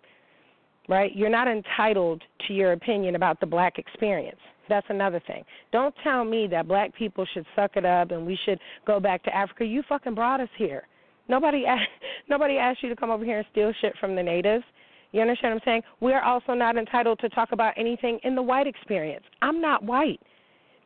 right? 0.89 1.15
You're 1.15 1.29
not 1.29 1.47
entitled 1.47 2.21
to 2.47 2.53
your 2.53 2.73
opinion 2.73 3.15
about 3.15 3.39
the 3.39 3.45
black 3.45 3.79
experience. 3.79 4.39
That's 4.67 4.87
another 4.89 5.21
thing. 5.27 5.43
Don't 5.71 5.93
tell 6.03 6.23
me 6.23 6.47
that 6.47 6.67
black 6.67 6.93
people 6.95 7.25
should 7.33 7.45
suck 7.55 7.75
it 7.75 7.85
up 7.85 8.11
and 8.11 8.25
we 8.25 8.37
should 8.45 8.59
go 8.85 8.99
back 8.99 9.23
to 9.23 9.35
Africa. 9.35 9.65
You 9.65 9.83
fucking 9.87 10.15
brought 10.15 10.41
us 10.41 10.49
here. 10.57 10.87
Nobody 11.27 11.65
asked, 11.65 11.89
nobody 12.29 12.57
asked 12.57 12.83
you 12.83 12.89
to 12.89 12.95
come 12.95 13.11
over 13.11 13.25
here 13.25 13.37
and 13.37 13.47
steal 13.51 13.71
shit 13.81 13.93
from 13.99 14.15
the 14.15 14.23
natives. 14.23 14.63
You 15.11 15.21
understand 15.21 15.53
what 15.53 15.61
I'm 15.61 15.65
saying? 15.65 15.81
We 16.01 16.13
are 16.13 16.23
also 16.23 16.53
not 16.53 16.77
entitled 16.77 17.19
to 17.19 17.29
talk 17.29 17.51
about 17.51 17.73
anything 17.77 18.19
in 18.23 18.35
the 18.35 18.41
white 18.41 18.67
experience. 18.67 19.23
I'm 19.41 19.61
not 19.61 19.83
white. 19.83 20.19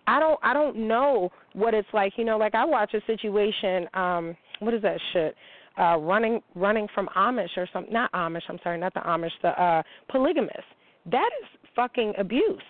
I 0.06 0.20
don't 0.20 0.40
I 0.44 0.54
don't 0.54 0.88
know 0.88 1.30
what 1.54 1.74
it's 1.74 1.88
like. 1.94 2.14
You 2.18 2.26
know, 2.26 2.38
like 2.38 2.56
I 2.56 2.66
watch 2.66 2.94
a 2.94 3.02
situation, 3.06 3.88
um, 3.94 4.36
what 4.60 4.74
is 4.74 4.82
that 4.82 5.00
shit? 5.14 5.36
Uh 5.80 5.98
running 5.98 6.42
running 6.56 6.88
from 6.94 7.10
Amish 7.16 7.58
or 7.58 7.68
something 7.72 7.94
not 7.94 8.12
Amish, 8.12 8.42
I'm 8.50 8.60
sorry, 8.64 8.80
not 8.80 8.94
the 8.94 9.02
Amish, 9.02 9.32
the 9.42 9.50
uh 9.50 9.84
polygamous. 10.10 10.66
That 11.06 11.30
is 11.42 11.48
fucking 11.76 12.14
abuse. 12.18 12.62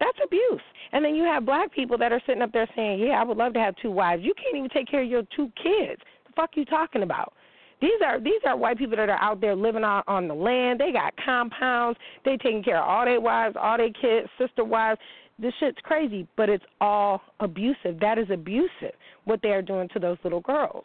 That's 0.00 0.18
abuse. 0.24 0.62
And 0.92 1.04
then 1.04 1.14
you 1.14 1.24
have 1.24 1.44
black 1.44 1.72
people 1.72 1.98
that 1.98 2.12
are 2.12 2.20
sitting 2.26 2.42
up 2.42 2.52
there 2.52 2.68
saying, 2.76 3.00
Yeah, 3.00 3.20
I 3.20 3.24
would 3.24 3.36
love 3.36 3.52
to 3.54 3.60
have 3.60 3.74
two 3.82 3.90
wives. 3.90 4.22
You 4.22 4.34
can't 4.34 4.56
even 4.56 4.70
take 4.70 4.88
care 4.88 5.02
of 5.02 5.08
your 5.08 5.22
two 5.34 5.50
kids. 5.62 6.00
Fuck 6.38 6.50
you 6.54 6.64
talking 6.64 7.02
about? 7.02 7.32
These 7.80 8.00
are 8.06 8.20
these 8.20 8.40
are 8.46 8.56
white 8.56 8.78
people 8.78 8.96
that 8.96 9.08
are 9.08 9.20
out 9.20 9.40
there 9.40 9.56
living 9.56 9.82
on 9.82 10.04
on 10.06 10.28
the 10.28 10.34
land. 10.34 10.78
They 10.78 10.92
got 10.92 11.14
compounds. 11.24 11.98
They 12.24 12.36
taking 12.36 12.62
care 12.62 12.80
of 12.80 12.88
all 12.88 13.04
their 13.04 13.20
wives, 13.20 13.56
all 13.60 13.76
their 13.76 13.90
kids, 13.90 14.28
sister 14.38 14.62
wives. 14.62 15.00
This 15.40 15.52
shit's 15.58 15.78
crazy, 15.82 16.28
but 16.36 16.48
it's 16.48 16.64
all 16.80 17.20
abusive. 17.40 17.98
That 18.00 18.18
is 18.18 18.26
abusive 18.30 18.92
what 19.24 19.42
they 19.42 19.48
are 19.48 19.62
doing 19.62 19.88
to 19.94 19.98
those 19.98 20.16
little 20.22 20.40
girls. 20.40 20.84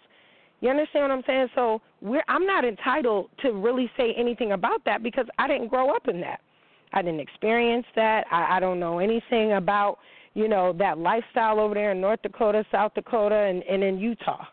You 0.59 0.69
understand 0.69 1.03
what 1.03 1.11
I'm 1.11 1.23
saying? 1.27 1.49
So 1.53 1.81
we're 2.01 2.23
I'm 2.27 2.47
not 2.47 2.65
entitled 2.65 3.29
to 3.43 3.51
really 3.51 3.91
say 3.95 4.15
anything 4.17 4.53
about 4.53 4.83
that 4.85 5.03
because 5.03 5.27
I 5.37 5.47
didn't 5.47 5.67
grow 5.67 5.95
up 5.95 6.07
in 6.07 6.19
that. 6.21 6.41
I 6.93 7.03
didn't 7.03 7.19
experience 7.19 7.85
that. 7.95 8.25
I, 8.31 8.57
I 8.57 8.59
don't 8.59 8.79
know 8.79 8.97
anything 8.97 9.53
about, 9.53 9.99
you 10.33 10.47
know, 10.47 10.73
that 10.79 10.97
lifestyle 10.97 11.59
over 11.59 11.75
there 11.75 11.91
in 11.91 12.01
North 12.01 12.23
Dakota, 12.23 12.65
South 12.71 12.95
Dakota 12.95 13.35
and, 13.35 13.61
and 13.63 13.83
in 13.83 13.99
Utah. 13.99 14.45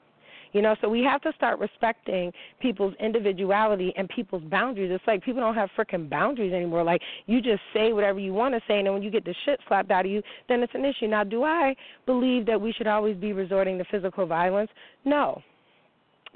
You 0.53 0.63
know, 0.63 0.75
so 0.81 0.89
we 0.89 1.03
have 1.05 1.21
to 1.23 1.33
start 1.37 1.59
respecting 1.59 2.33
people's 2.61 2.95
individuality 2.99 3.93
and 3.97 4.09
people's 4.09 4.43
boundaries. 4.45 4.91
It's 4.93 5.05
like 5.07 5.23
people 5.23 5.41
don't 5.41 5.55
have 5.55 5.71
freaking 5.79 6.11
boundaries 6.11 6.53
anymore. 6.53 6.83
Like 6.83 7.03
you 7.27 7.41
just 7.41 7.63
say 7.73 7.93
whatever 7.93 8.19
you 8.19 8.33
want 8.33 8.55
to 8.55 8.61
say, 8.67 8.79
and 8.79 8.87
then 8.87 8.95
when 8.95 9.03
you 9.03 9.11
get 9.11 9.25
the 9.25 9.35
shit 9.45 9.61
slapped 9.69 9.91
out 9.91 10.07
of 10.07 10.11
you, 10.11 10.23
then 10.49 10.63
it's 10.63 10.75
an 10.75 10.85
issue. 10.85 11.07
Now, 11.07 11.25
do 11.25 11.45
I 11.45 11.75
believe 12.07 12.47
that 12.47 12.61
we 12.61 12.73
should 12.73 12.87
always 12.87 13.17
be 13.17 13.33
resorting 13.33 13.79
to 13.79 13.85
physical 13.85 14.27
violence? 14.27 14.71
No, 15.05 15.43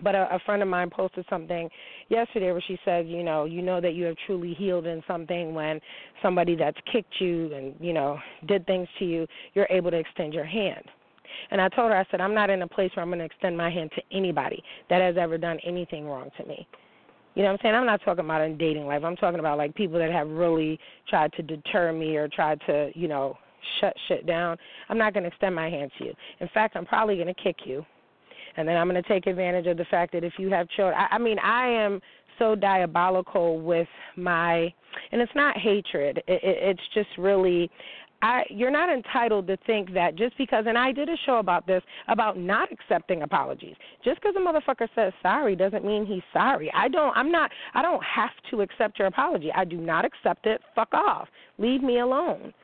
but 0.03 0.15
a, 0.15 0.35
a 0.35 0.39
friend 0.41 0.63
of 0.63 0.69
mine 0.69 0.91
posted 0.91 1.25
something 1.31 1.69
yesterday 2.09 2.51
where 2.53 2.63
she 2.67 2.79
said, 2.85 3.09
you 3.09 3.23
know, 3.23 3.45
you 3.45 3.63
know 3.63 3.81
that 3.81 3.95
you 3.95 4.05
have 4.05 4.17
truly 4.27 4.55
healed 4.55 4.87
in 4.87 5.03
something 5.07 5.55
when 5.55 5.81
somebody 6.23 6.57
that's 6.57 6.79
kicked 6.91 7.21
you 7.21 7.53
and 7.55 7.75
you 7.81 7.93
know 7.93 8.19
did 8.47 8.67
things 8.67 8.89
to 8.99 9.05
you, 9.05 9.27
you're 9.55 9.69
able 9.71 9.91
to 9.91 9.99
extend 9.99 10.35
your 10.35 10.45
hand. 10.45 10.85
And 11.51 11.61
I 11.61 11.69
told 11.69 11.91
her, 11.91 11.97
I 11.97 12.05
said, 12.11 12.21
I'm 12.21 12.35
not 12.35 12.51
in 12.51 12.63
a 12.63 12.69
place 12.69 12.91
where 12.95 13.03
I'm 13.03 13.09
going 13.09 13.19
to 13.19 13.25
extend 13.25 13.57
my 13.57 13.71
hand 13.71 13.91
to 13.97 14.03
anybody 14.17 14.63
that 14.91 15.01
has 15.01 15.17
ever 15.19 15.39
done 15.39 15.59
anything 15.65 16.07
wrong 16.07 16.31
to 16.39 16.45
me. 16.47 16.67
You 17.35 17.43
know 17.43 17.49
what 17.49 17.55
I'm 17.55 17.59
saying? 17.63 17.75
I'm 17.75 17.87
not 17.87 18.01
talking 18.05 18.25
about 18.25 18.43
in 18.43 18.57
dating 18.57 18.87
life. 18.87 19.03
I'm 19.05 19.17
talking 19.17 19.41
about 19.41 19.59
like 19.59 19.75
people 19.75 19.99
that 19.99 20.13
have 20.13 20.29
really 20.29 20.79
tried 21.09 21.33
to 21.33 21.43
deter 21.43 21.93
me 21.93 22.17
or 22.17 22.29
tried 22.29 22.61
to, 22.67 22.91
you 22.95 23.09
know, 23.09 23.37
shut 23.81 23.95
shit 24.09 24.27
down. 24.27 24.57
I'm 24.89 24.99
not 24.99 25.15
going 25.15 25.25
to 25.25 25.29
extend 25.29 25.55
my 25.55 25.69
hand 25.69 25.91
to 25.99 26.05
you. 26.05 26.15
In 26.41 26.49
fact, 26.55 26.77
I'm 26.77 26.87
probably 26.87 27.17
going 27.17 27.27
to 27.27 27.35
kick 27.35 27.57
you. 27.65 27.85
And 28.57 28.69
then 28.69 28.77
I'm 28.77 28.89
going 28.89 29.03
to 29.03 29.09
take 29.09 29.27
advantage 29.27 29.67
of 29.67 29.77
the 29.77 29.85
fact 29.87 30.13
that 30.13 30.23
if 30.23 30.35
you 30.39 30.49
have 30.51 30.69
children, 30.71 30.97
I, 30.97 31.17
I 31.17 31.19
mean, 31.19 31.39
I 31.41 31.67
am 31.67 32.01
so 32.39 32.55
diabolical 32.55 33.61
with 33.61 33.89
my, 34.17 34.73
and 35.11 35.21
it's 35.21 35.33
not 35.35 35.57
hatred. 35.57 36.19
It, 36.19 36.25
it, 36.29 36.41
it's 36.43 36.83
just 36.95 37.09
really, 37.19 37.69
I, 38.23 38.45
you're 38.49 38.71
not 38.71 38.89
entitled 38.89 39.47
to 39.49 39.57
think 39.67 39.93
that 39.93 40.17
just 40.17 40.37
because, 40.39 40.65
and 40.67 40.79
I 40.79 40.93
did 40.93 41.09
a 41.09 41.17
show 41.27 41.39
about 41.39 41.67
this, 41.67 41.83
about 42.09 42.39
not 42.39 42.73
accepting 42.73 43.23
apologies. 43.23 43.75
Just 44.03 44.21
because 44.21 44.35
a 44.37 44.41
motherfucker 44.41 44.89
says 44.95 45.13
sorry 45.23 45.55
doesn't 45.55 45.85
mean 45.85 46.07
he's 46.07 46.23
sorry. 46.33 46.73
I 46.75 46.89
don't, 46.89 47.15
I'm 47.17 47.31
not, 47.31 47.51
I 47.75 47.83
don't 47.83 48.03
have 48.03 48.31
to 48.51 48.63
accept 48.63 48.99
your 48.99 49.09
apology. 49.09 49.51
I 49.55 49.65
do 49.65 49.77
not 49.77 50.07
accept 50.07 50.47
it. 50.47 50.63
Fuck 50.75 50.95
off. 50.95 51.29
Leave 51.59 51.83
me 51.83 52.01
alone. 52.01 52.55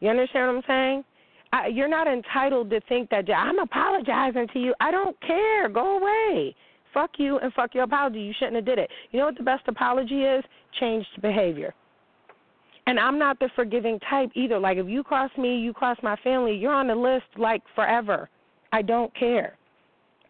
You 0.00 0.10
understand 0.10 0.46
what 0.46 0.56
I'm 0.56 0.62
saying? 0.68 1.04
I, 1.52 1.66
you're 1.68 1.88
not 1.88 2.06
entitled 2.06 2.70
to 2.70 2.80
think 2.88 3.10
that 3.10 3.28
I'm 3.30 3.58
apologizing 3.58 4.48
to 4.52 4.58
you. 4.60 4.74
I 4.80 4.90
don't 4.90 5.20
care. 5.22 5.68
Go 5.68 5.98
away. 5.98 6.54
Fuck 6.94 7.12
you 7.18 7.38
and 7.38 7.52
fuck 7.54 7.74
your 7.74 7.84
apology. 7.84 8.20
You 8.20 8.32
shouldn't 8.38 8.56
have 8.56 8.64
did 8.64 8.78
it. 8.78 8.90
You 9.10 9.18
know 9.18 9.26
what 9.26 9.36
the 9.36 9.44
best 9.44 9.66
apology 9.66 10.22
is? 10.22 10.44
Changed 10.78 11.08
behavior. 11.22 11.74
And 12.88 12.98
I'm 12.98 13.18
not 13.18 13.38
the 13.38 13.50
forgiving 13.54 14.00
type 14.08 14.30
either. 14.34 14.58
Like 14.58 14.78
if 14.78 14.88
you 14.88 15.02
cross 15.02 15.30
me, 15.36 15.58
you 15.58 15.74
cross 15.74 15.98
my 16.02 16.16
family, 16.24 16.56
you're 16.56 16.72
on 16.72 16.86
the 16.86 16.94
list 16.94 17.26
like 17.36 17.62
forever. 17.74 18.30
I 18.72 18.80
don't 18.80 19.14
care. 19.14 19.58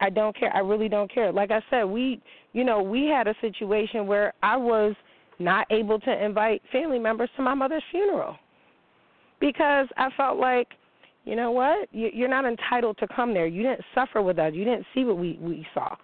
I 0.01 0.11
don't 0.11 0.37
care. 0.37 0.53
I 0.53 0.59
really 0.59 0.89
don't 0.89 1.09
care. 1.13 1.31
Like 1.31 1.53
I 1.53 1.63
said, 1.71 1.85
we, 1.85 2.21
you 2.55 2.65
know, 2.65 2.83
we 2.83 3.07
had 3.07 3.29
a 3.29 3.35
situation 3.41 4.09
where 4.09 4.33
I 4.43 4.57
was 4.57 4.97
not 5.39 5.69
able 5.71 6.01
to 6.01 6.25
invite 6.25 6.61
family 6.73 6.99
members 6.99 7.31
to 7.37 7.43
my 7.43 7.55
mother's 7.55 7.85
funeral 7.93 8.35
because 9.39 9.87
I 9.97 10.09
felt 10.17 10.39
like, 10.39 10.67
you 11.27 11.37
know 11.37 11.53
what, 11.53 11.89
you're 11.93 12.27
not 12.27 12.45
entitled 12.45 12.99
to 12.99 13.07
come 13.15 13.35
there. 13.35 13.47
You 13.47 13.63
didn't 13.63 13.85
suffer 13.95 14.21
with 14.21 14.41
us. 14.41 14.53
You 14.53 14.65
didn't 14.65 14.87
see 14.97 15.05
what 15.05 15.17
we 15.17 15.39
we 15.41 15.65
saw. 15.75 15.95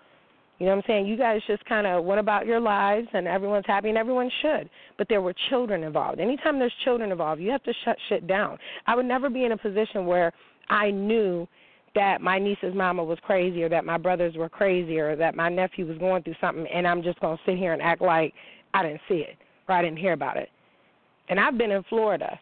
You 0.59 0.67
know 0.67 0.73
what 0.73 0.85
I'm 0.85 0.85
saying? 0.87 1.07
You 1.07 1.17
guys 1.17 1.41
just 1.49 1.65
kind 1.65 1.87
of 1.87 2.05
went 2.05 2.21
about 2.21 2.47
your 2.47 2.61
lives 2.61 3.09
and 3.13 3.27
everyone's 3.27 3.67
happy 3.67 3.89
and 3.89 3.99
everyone 3.99 4.31
should. 4.41 4.71
But 4.97 5.09
there 5.09 5.21
were 5.21 5.35
children 5.51 5.83
involved. 5.83 6.21
Anytime 6.21 6.59
there's 6.59 6.73
children 6.85 7.11
involved, 7.11 7.41
you 7.41 7.51
have 7.51 7.63
to 7.65 7.73
shut 7.85 7.97
shit 8.09 8.27
down. 8.29 8.59
I 8.87 8.95
would 8.95 9.07
never 9.07 9.29
be 9.29 9.45
in 9.45 9.53
a 9.53 9.57
position 9.57 10.07
where 10.07 10.33
I 10.69 10.91
knew 10.93 11.49
that 11.97 12.21
my 12.21 12.39
niece's 12.39 12.75
mama 12.75 13.03
was 13.03 13.19
crazy 13.23 13.63
or 13.63 13.69
that 13.69 13.85
my 13.85 13.99
brothers 13.99 14.37
were 14.37 14.49
crazy 14.49 14.99
or 14.99 15.17
that 15.17 15.35
my 15.35 15.49
nephew 15.49 15.87
was 15.87 15.99
going 15.99 16.23
through 16.23 16.35
something 16.41 16.67
and 16.73 16.87
I'm 16.87 17.03
just 17.03 17.21
going 17.21 17.37
to 17.37 17.43
sit 17.45 17.59
here 17.59 17.73
and 17.73 17.83
act 17.83 18.01
like 18.01 18.33
I 18.75 18.83
didn't 18.83 19.01
see 19.09 19.17
it 19.17 19.37
or 19.69 19.75
I 19.75 19.83
didn't 19.83 19.99
hear 19.99 20.13
about 20.13 20.37
it. 20.37 20.51
And 21.29 21.41
I've 21.41 21.59
been 21.59 21.71
in 21.71 21.83
Florida, 21.89 22.39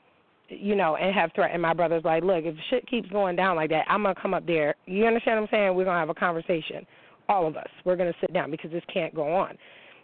you 0.49 0.75
know, 0.75 0.97
and 0.97 1.15
have 1.15 1.31
threatened 1.35 1.63
my 1.63 1.73
brothers 1.73 2.03
like, 2.05 2.25
look, 2.25 2.45
if 2.45 2.55
shit 2.69 2.87
keeps 2.89 3.09
going 3.11 3.37
down 3.37 3.57
like 3.57 3.71
that, 3.71 3.85
I'm 3.89 4.03
going 4.03 4.15
to 4.15 4.21
come 4.21 4.35
up 4.35 4.47
there. 4.47 4.75
You 4.87 5.07
understand 5.07 5.41
what 5.41 5.43
I'm 5.45 5.49
saying? 5.51 5.75
We're 5.75 5.85
going 5.85 5.95
to 5.95 6.01
have 6.01 6.09
a 6.11 6.15
conversation 6.15 6.87
all 7.29 7.47
of 7.47 7.57
us. 7.57 7.69
We're 7.85 7.97
going 7.97 8.13
to 8.13 8.19
sit 8.21 8.33
down 8.33 8.51
because 8.51 8.71
this 8.71 8.83
can't 8.93 9.15
go 9.15 9.35
on. 9.35 9.57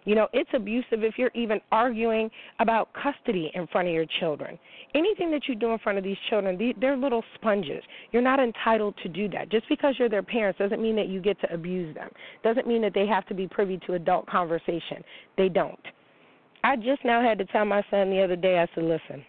You 0.05 0.15
know, 0.15 0.29
it's 0.33 0.49
abusive 0.55 1.03
if 1.05 1.19
you're 1.19 1.31
even 1.35 1.61
arguing 1.71 2.31
about 2.61 2.89
custody 2.95 3.51
in 3.55 3.67
front 3.67 3.89
of 3.89 3.95
your 3.95 4.07
children. 4.21 4.59
Anything 4.95 5.31
that 5.33 5.43
you 5.49 5.55
do 5.55 5.71
in 5.73 5.79
front 5.81 5.99
of 5.99 6.05
these 6.05 6.17
children, 6.31 6.75
they're 6.81 6.97
little 6.97 7.23
sponges. 7.35 7.83
You're 8.13 8.23
not 8.23 8.41
entitled 8.41 8.95
to 9.03 9.09
do 9.09 9.29
that. 9.31 9.51
Just 9.51 9.69
because 9.69 9.97
you're 9.99 10.09
their 10.09 10.23
parents 10.23 10.59
doesn't 10.59 10.81
mean 10.81 10.97
that 10.97 11.09
you 11.09 11.21
get 11.21 11.39
to 11.43 11.53
abuse 11.53 11.95
them. 11.95 12.09
Doesn't 12.43 12.67
mean 12.67 12.81
that 12.83 12.95
they 12.95 13.07
have 13.07 13.27
to 13.27 13.35
be 13.35 13.47
privy 13.47 13.79
to 13.87 13.95
adult 13.95 14.27
conversation. 14.27 15.05
They 15.37 15.51
don't. 15.51 15.79
I 16.65 16.77
just 16.77 17.05
now 17.05 17.23
had 17.23 17.39
to 17.39 17.45
tell 17.45 17.65
my 17.65 17.85
son 17.91 18.11
the 18.11 18.23
other 18.23 18.37
day. 18.37 18.59
I 18.59 18.67
said, 18.75 18.85
"Listen, 18.85 19.25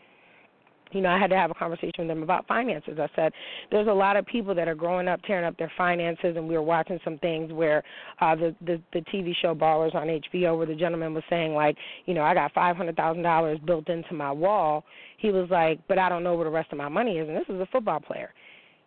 you 0.92 1.02
know, 1.02 1.10
I 1.10 1.20
had 1.20 1.30
to 1.30 1.36
have 1.36 1.52
a 1.52 1.54
conversation 1.54 1.94
with 2.00 2.08
them 2.08 2.24
about 2.24 2.48
finances. 2.48 2.98
I 3.00 3.08
said, 3.16 3.32
there's 3.72 3.88
a 3.88 3.94
lot 3.94 4.18
of 4.18 4.26
people 4.26 4.56
that 4.56 4.68
are 4.68 4.76
growing 4.76 5.08
up 5.08 5.22
tearing 5.24 5.46
up 5.46 5.58
their 5.58 5.72
finances, 5.78 6.36
and 6.36 6.48
we 6.48 6.56
were 6.56 6.64
watching 6.64 7.00
some 7.04 7.18
things 7.20 7.52
where 7.52 7.84
uh, 8.22 8.36
the, 8.36 8.56
the 8.66 8.82
the 8.94 9.02
TV 9.02 9.34
show 9.42 9.54
Ballers 9.54 9.94
on 9.94 10.08
HBO, 10.08 10.58
where 10.58 10.66
the 10.66 10.76
gentleman 10.76 11.14
was 11.14 11.24
saying 11.30 11.54
like, 11.54 11.78
you 12.06 12.14
know, 12.14 12.24
I 12.24 12.34
got 12.34 12.54
five 12.54 12.76
hundred 12.76 12.96
thousand 12.96 13.24
dollars 13.24 13.60
built 13.66 13.88
into 13.90 14.14
my 14.14 14.32
wall. 14.32 14.84
He 15.18 15.32
was 15.32 15.50
like, 15.50 15.80
but 15.88 16.00
I 16.00 16.10
don't 16.10 16.24
know 16.24 16.36
where 16.36 16.46
the 16.46 16.52
rest 16.52 16.72
of 16.72 16.78
my 16.78 16.90
money 16.90 17.18
is, 17.18 17.28
and 17.28 17.38
this 17.38 17.50
is 17.50 17.60
a 17.60 17.68
football 17.72 18.00
player. 18.00 18.34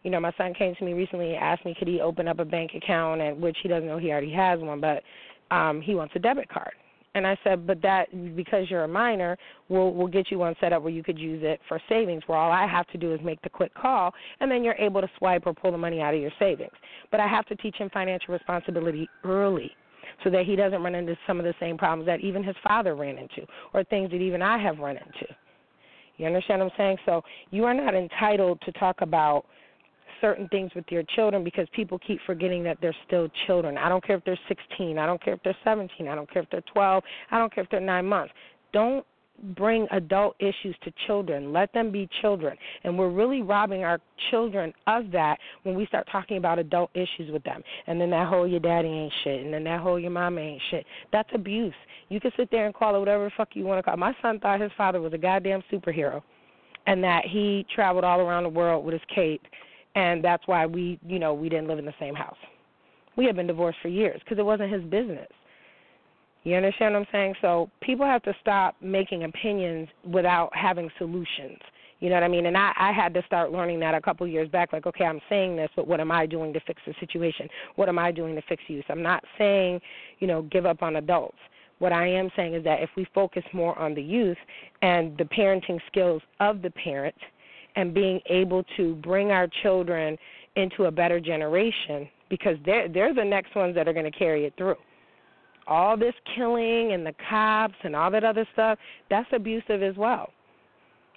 You 0.03 0.11
know, 0.11 0.19
my 0.19 0.33
son 0.37 0.53
came 0.55 0.75
to 0.75 0.85
me 0.85 0.95
recently 0.95 1.35
and 1.35 1.37
asked 1.37 1.65
me 1.65 1.77
could 1.79 1.87
he 1.87 2.01
open 2.01 2.27
up 2.27 2.41
a 2.41 2.45
bank 2.45 2.73
account, 2.75 3.21
and 3.21 3.41
which 3.41 3.57
he 3.63 3.69
doesn't 3.69 3.87
know 3.87 3.99
he 3.99 4.11
already 4.11 4.33
has 4.33 4.61
one, 4.61 4.81
but 4.81 5.03
um 5.55 5.81
he 5.81 5.95
wants 5.95 6.15
a 6.17 6.19
debit 6.19 6.49
card. 6.49 6.73
And 7.15 7.27
I 7.27 7.37
said, 7.45 7.67
but 7.67 7.83
that 7.83 8.07
because 8.35 8.71
you're 8.71 8.85
a 8.85 8.89
minor, 8.89 9.37
we'll 9.69 9.93
we'll 9.93 10.07
get 10.07 10.31
you 10.31 10.39
one 10.39 10.55
set 10.61 10.73
up 10.73 10.83
where 10.83 10.93
you 10.93 11.03
could 11.03 11.19
use 11.19 11.43
it 11.45 11.61
for 11.69 11.81
savings. 11.89 12.23
Where 12.27 12.39
all 12.39 12.51
I 12.51 12.67
have 12.67 12.87
to 12.89 12.99
do 12.99 13.13
is 13.13 13.21
make 13.23 13.41
the 13.43 13.51
quick 13.51 13.75
call, 13.75 14.15
and 14.41 14.51
then 14.51 14.65
you're 14.65 14.75
able 14.75 15.03
to 15.03 15.11
swipe 15.19 15.47
or 15.47 15.53
pull 15.53 15.73
the 15.73 15.79
money 15.79 16.01
out 16.01 16.15
of 16.15 16.21
your 16.21 16.33
savings. 16.39 16.73
But 17.11 17.21
I 17.21 17.29
have 17.29 17.45
to 17.47 17.57
teach 17.57 17.77
him 17.77 17.91
financial 17.91 18.33
responsibility 18.33 19.09
early, 19.25 19.71
so 20.25 20.31
that 20.31 20.47
he 20.47 20.57
doesn't 20.57 20.83
run 20.83 20.95
into 20.95 21.17
some 21.27 21.39
of 21.39 21.45
the 21.45 21.55
same 21.61 21.77
problems 21.77 22.07
that 22.07 22.21
even 22.21 22.43
his 22.43 22.57
father 22.65 22.95
ran 22.95 23.19
into, 23.19 23.47
or 23.75 23.85
things 23.85 24.11
that 24.11 24.17
even 24.17 24.41
I 24.41 24.57
have 24.63 24.79
run 24.79 24.97
into. 24.97 25.27
You 26.17 26.27
understand 26.27 26.61
what 26.61 26.73
I'm 26.73 26.79
saying? 26.79 26.97
So 27.05 27.23
you 27.51 27.65
are 27.65 27.75
not 27.75 27.95
entitled 27.95 28.61
to 28.63 28.73
talk 28.73 29.01
about 29.01 29.45
certain 30.23 30.49
things 30.49 30.71
with 30.75 30.87
your 30.89 31.03
children 31.15 31.45
because 31.45 31.67
people 31.75 31.99
keep 31.99 32.19
forgetting 32.25 32.63
that 32.63 32.79
they're 32.81 32.97
still 33.07 33.29
children. 33.47 33.77
I 33.77 33.91
don't 33.91 34.03
care 34.03 34.17
if 34.17 34.25
they're 34.25 34.39
16, 34.49 34.97
I 34.97 35.05
don't 35.05 35.23
care 35.23 35.35
if 35.35 35.43
they're 35.43 35.57
17, 35.63 36.09
I 36.09 36.15
don't 36.15 36.33
care 36.33 36.43
if 36.43 36.49
they're 36.49 36.63
12, 36.73 37.03
I 37.31 37.39
don't 37.39 37.55
care 37.55 37.63
if 37.65 37.69
they're 37.69 37.81
9 37.81 38.07
months. 38.07 38.33
Don't 38.73 39.05
bring 39.57 39.89
adult 39.91 40.37
issues 40.39 40.77
to 40.85 40.93
children. 41.07 41.53
Let 41.53 41.73
them 41.73 41.91
be 41.91 42.09
children. 42.21 42.57
And 42.85 42.97
we're 42.97 43.11
really 43.11 43.43
robbing 43.43 43.83
our 43.83 43.99
children 44.31 44.73
of 44.87 45.11
that 45.11 45.39
when 45.65 45.75
we 45.75 45.85
start 45.87 46.07
talking 46.13 46.37
about 46.37 46.59
adult 46.59 46.91
issues 46.95 47.33
with 47.33 47.43
them. 47.43 47.63
And 47.87 48.01
then 48.01 48.11
that 48.11 48.29
whole 48.29 48.47
your 48.47 48.61
daddy 48.61 48.89
ain't 48.89 49.13
shit, 49.25 49.45
and 49.45 49.53
then 49.53 49.65
that 49.65 49.81
whole 49.81 49.99
your 49.99 50.11
mama 50.11 50.41
ain't 50.41 50.63
shit. 50.71 50.87
That's 51.13 51.29
abuse. 51.35 51.75
You 52.09 52.21
can 52.21 52.31
sit 52.37 52.51
there 52.51 52.67
and 52.67 52.75
call 52.75 52.95
it 52.95 52.99
whatever 52.99 53.25
the 53.25 53.33
fuck 53.37 53.49
you 53.55 53.65
want 53.65 53.79
to 53.79 53.83
call 53.83 53.95
it. 53.95 53.99
My 53.99 54.15
son 54.23 54.39
thought 54.39 54.61
his 54.61 54.73
father 54.77 55.01
was 55.01 55.13
a 55.13 55.19
goddamn 55.19 55.63
superhero 55.73 56.23
and 56.87 57.03
that 57.03 57.25
he 57.25 57.67
traveled 57.75 58.05
all 58.05 58.21
around 58.21 58.45
the 58.45 58.49
world 58.49 58.85
with 58.85 58.93
his 58.93 59.03
cape 59.15 59.43
and 59.95 60.25
that's 60.25 60.47
why 60.47 60.67
we, 60.67 60.99
you 61.07 61.19
know, 61.19 61.35
we 61.35 61.49
didn't 61.49 61.69
live 61.69 61.79
in 61.79 61.85
the 61.85 61.95
same 62.01 62.15
house. 62.15 62.37
We 63.17 63.27
had 63.27 63.37
been 63.37 63.47
divorced 63.47 63.79
for 63.83 63.89
years 63.89 64.21
because 64.25 64.39
it 64.39 64.45
wasn't 64.45 64.73
his 64.73 64.83
business. 64.85 65.29
You 66.45 66.57
understand 66.57 66.95
what 66.95 67.01
I'm 67.01 67.07
saying? 67.13 67.35
So 67.41 67.71
people 67.81 68.07
have 68.07 68.23
to 68.23 68.35
stop 68.41 68.75
making 68.81 69.25
opinions 69.25 69.89
without 70.05 70.51
having 70.57 70.91
solutions. 70.99 71.59
You 72.01 72.09
know 72.09 72.17
what 72.17 72.25
I 72.25 72.29
mean? 72.29 72.47
And 72.47 72.57
I, 72.57 72.73
I 72.77 72.93
had 72.93 73.15
to 73.15 73.23
start 73.27 73.53
learning 73.53 73.79
that 73.81 73.95
a 73.95 74.01
couple 74.01 74.27
years 74.27 74.49
back. 74.49 74.73
Like, 74.73 74.87
okay, 74.87 75.05
I'm 75.05 75.21
saying 75.29 75.55
this, 75.55 75.69
but 75.77 75.87
what 75.87 76.01
am 76.01 76.11
I 76.11 76.27
doing 76.27 76.53
to 76.53 76.61
fix 76.61 76.83
the 76.85 76.95
situation? 76.99 77.49
What 77.77 77.89
am 77.89 77.99
I 77.99 78.11
doing 78.11 78.35
to 78.35 78.43
fix 78.49 78.63
youth? 78.67 78.85
I'm 78.89 79.03
not 79.03 79.23
saying, 79.39 79.81
you 80.19 80.27
know, 80.27 80.43
give 80.43 80.67
up 80.67 80.83
on 80.83 80.97
adults. 80.97 81.39
What 81.79 81.93
I 81.93 82.09
am 82.09 82.29
saying 82.35 82.55
is 82.55 82.65
that 82.65 82.83
if 82.83 82.91
we 82.97 83.07
focus 83.15 83.45
more 83.53 83.79
on 83.79 83.95
the 83.95 84.03
youth 84.03 84.39
and 84.81 85.17
the 85.17 85.25
parenting 85.25 85.79
skills 85.89 86.23
of 86.41 86.63
the 86.63 86.71
parent– 86.71 87.15
and 87.77 87.95
being 87.95 88.21
able 88.27 88.65
to 88.77 88.95
bring 88.97 89.31
our 89.31 89.49
children 89.63 90.17
into 90.57 90.85
a 90.85 90.91
better 90.91 91.21
generation 91.21 92.09
because 92.29 92.57
they're 92.65 92.89
they're 92.89 93.15
the 93.15 93.25
next 93.25 93.55
ones 93.55 93.75
that 93.75 93.89
are 93.89 93.93
going 93.93 94.11
to 94.11 94.19
carry 94.19 94.45
it 94.45 94.55
through. 94.57 94.77
All 95.67 95.97
this 95.97 96.15
killing 96.35 96.93
and 96.93 97.07
the 97.07 97.15
cops 97.29 97.75
and 97.85 97.95
all 97.95 98.11
that 98.11 98.25
other 98.25 98.47
stuff, 98.53 98.79
that's 99.11 99.29
abusive 99.33 99.83
as 99.83 99.97
well. 99.97 100.31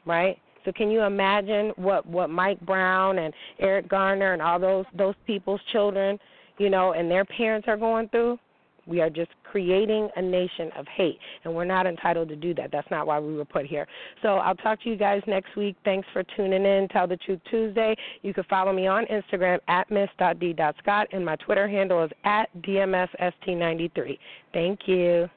Right? 0.05 0.37
So 0.65 0.71
can 0.71 0.89
you 0.89 1.03
imagine 1.03 1.71
what 1.77 2.05
what 2.05 2.29
Mike 2.29 2.59
Brown 2.61 3.19
and 3.19 3.33
Eric 3.59 3.87
Garner 3.87 4.33
and 4.33 4.41
all 4.41 4.59
those 4.59 4.85
those 4.97 5.15
people's 5.25 5.61
children, 5.71 6.19
you 6.57 6.69
know, 6.69 6.93
and 6.93 7.09
their 7.09 7.25
parents 7.25 7.67
are 7.67 7.77
going 7.77 8.09
through? 8.09 8.37
We 8.85 9.01
are 9.01 9.09
just 9.09 9.31
creating 9.43 10.09
a 10.15 10.21
nation 10.21 10.71
of 10.77 10.85
hate, 10.87 11.19
and 11.43 11.53
we're 11.53 11.65
not 11.65 11.87
entitled 11.87 12.29
to 12.29 12.35
do 12.35 12.53
that. 12.55 12.71
That's 12.71 12.89
not 12.91 13.07
why 13.07 13.19
we 13.19 13.35
were 13.35 13.45
put 13.45 13.65
here. 13.65 13.87
So 14.21 14.35
I'll 14.35 14.55
talk 14.55 14.81
to 14.83 14.89
you 14.89 14.95
guys 14.95 15.21
next 15.27 15.55
week. 15.55 15.75
Thanks 15.83 16.07
for 16.13 16.23
tuning 16.35 16.65
in. 16.65 16.87
Tell 16.89 17.07
the 17.07 17.17
Truth 17.17 17.41
Tuesday. 17.49 17.95
You 18.21 18.33
can 18.33 18.43
follow 18.45 18.73
me 18.73 18.87
on 18.87 19.05
Instagram 19.05 19.59
at 19.67 19.89
miss.d.scott, 19.89 21.07
and 21.11 21.25
my 21.25 21.35
Twitter 21.37 21.67
handle 21.67 22.03
is 22.03 22.11
at 22.23 22.49
dmsst93. 22.61 24.17
Thank 24.53 24.79
you. 24.87 25.29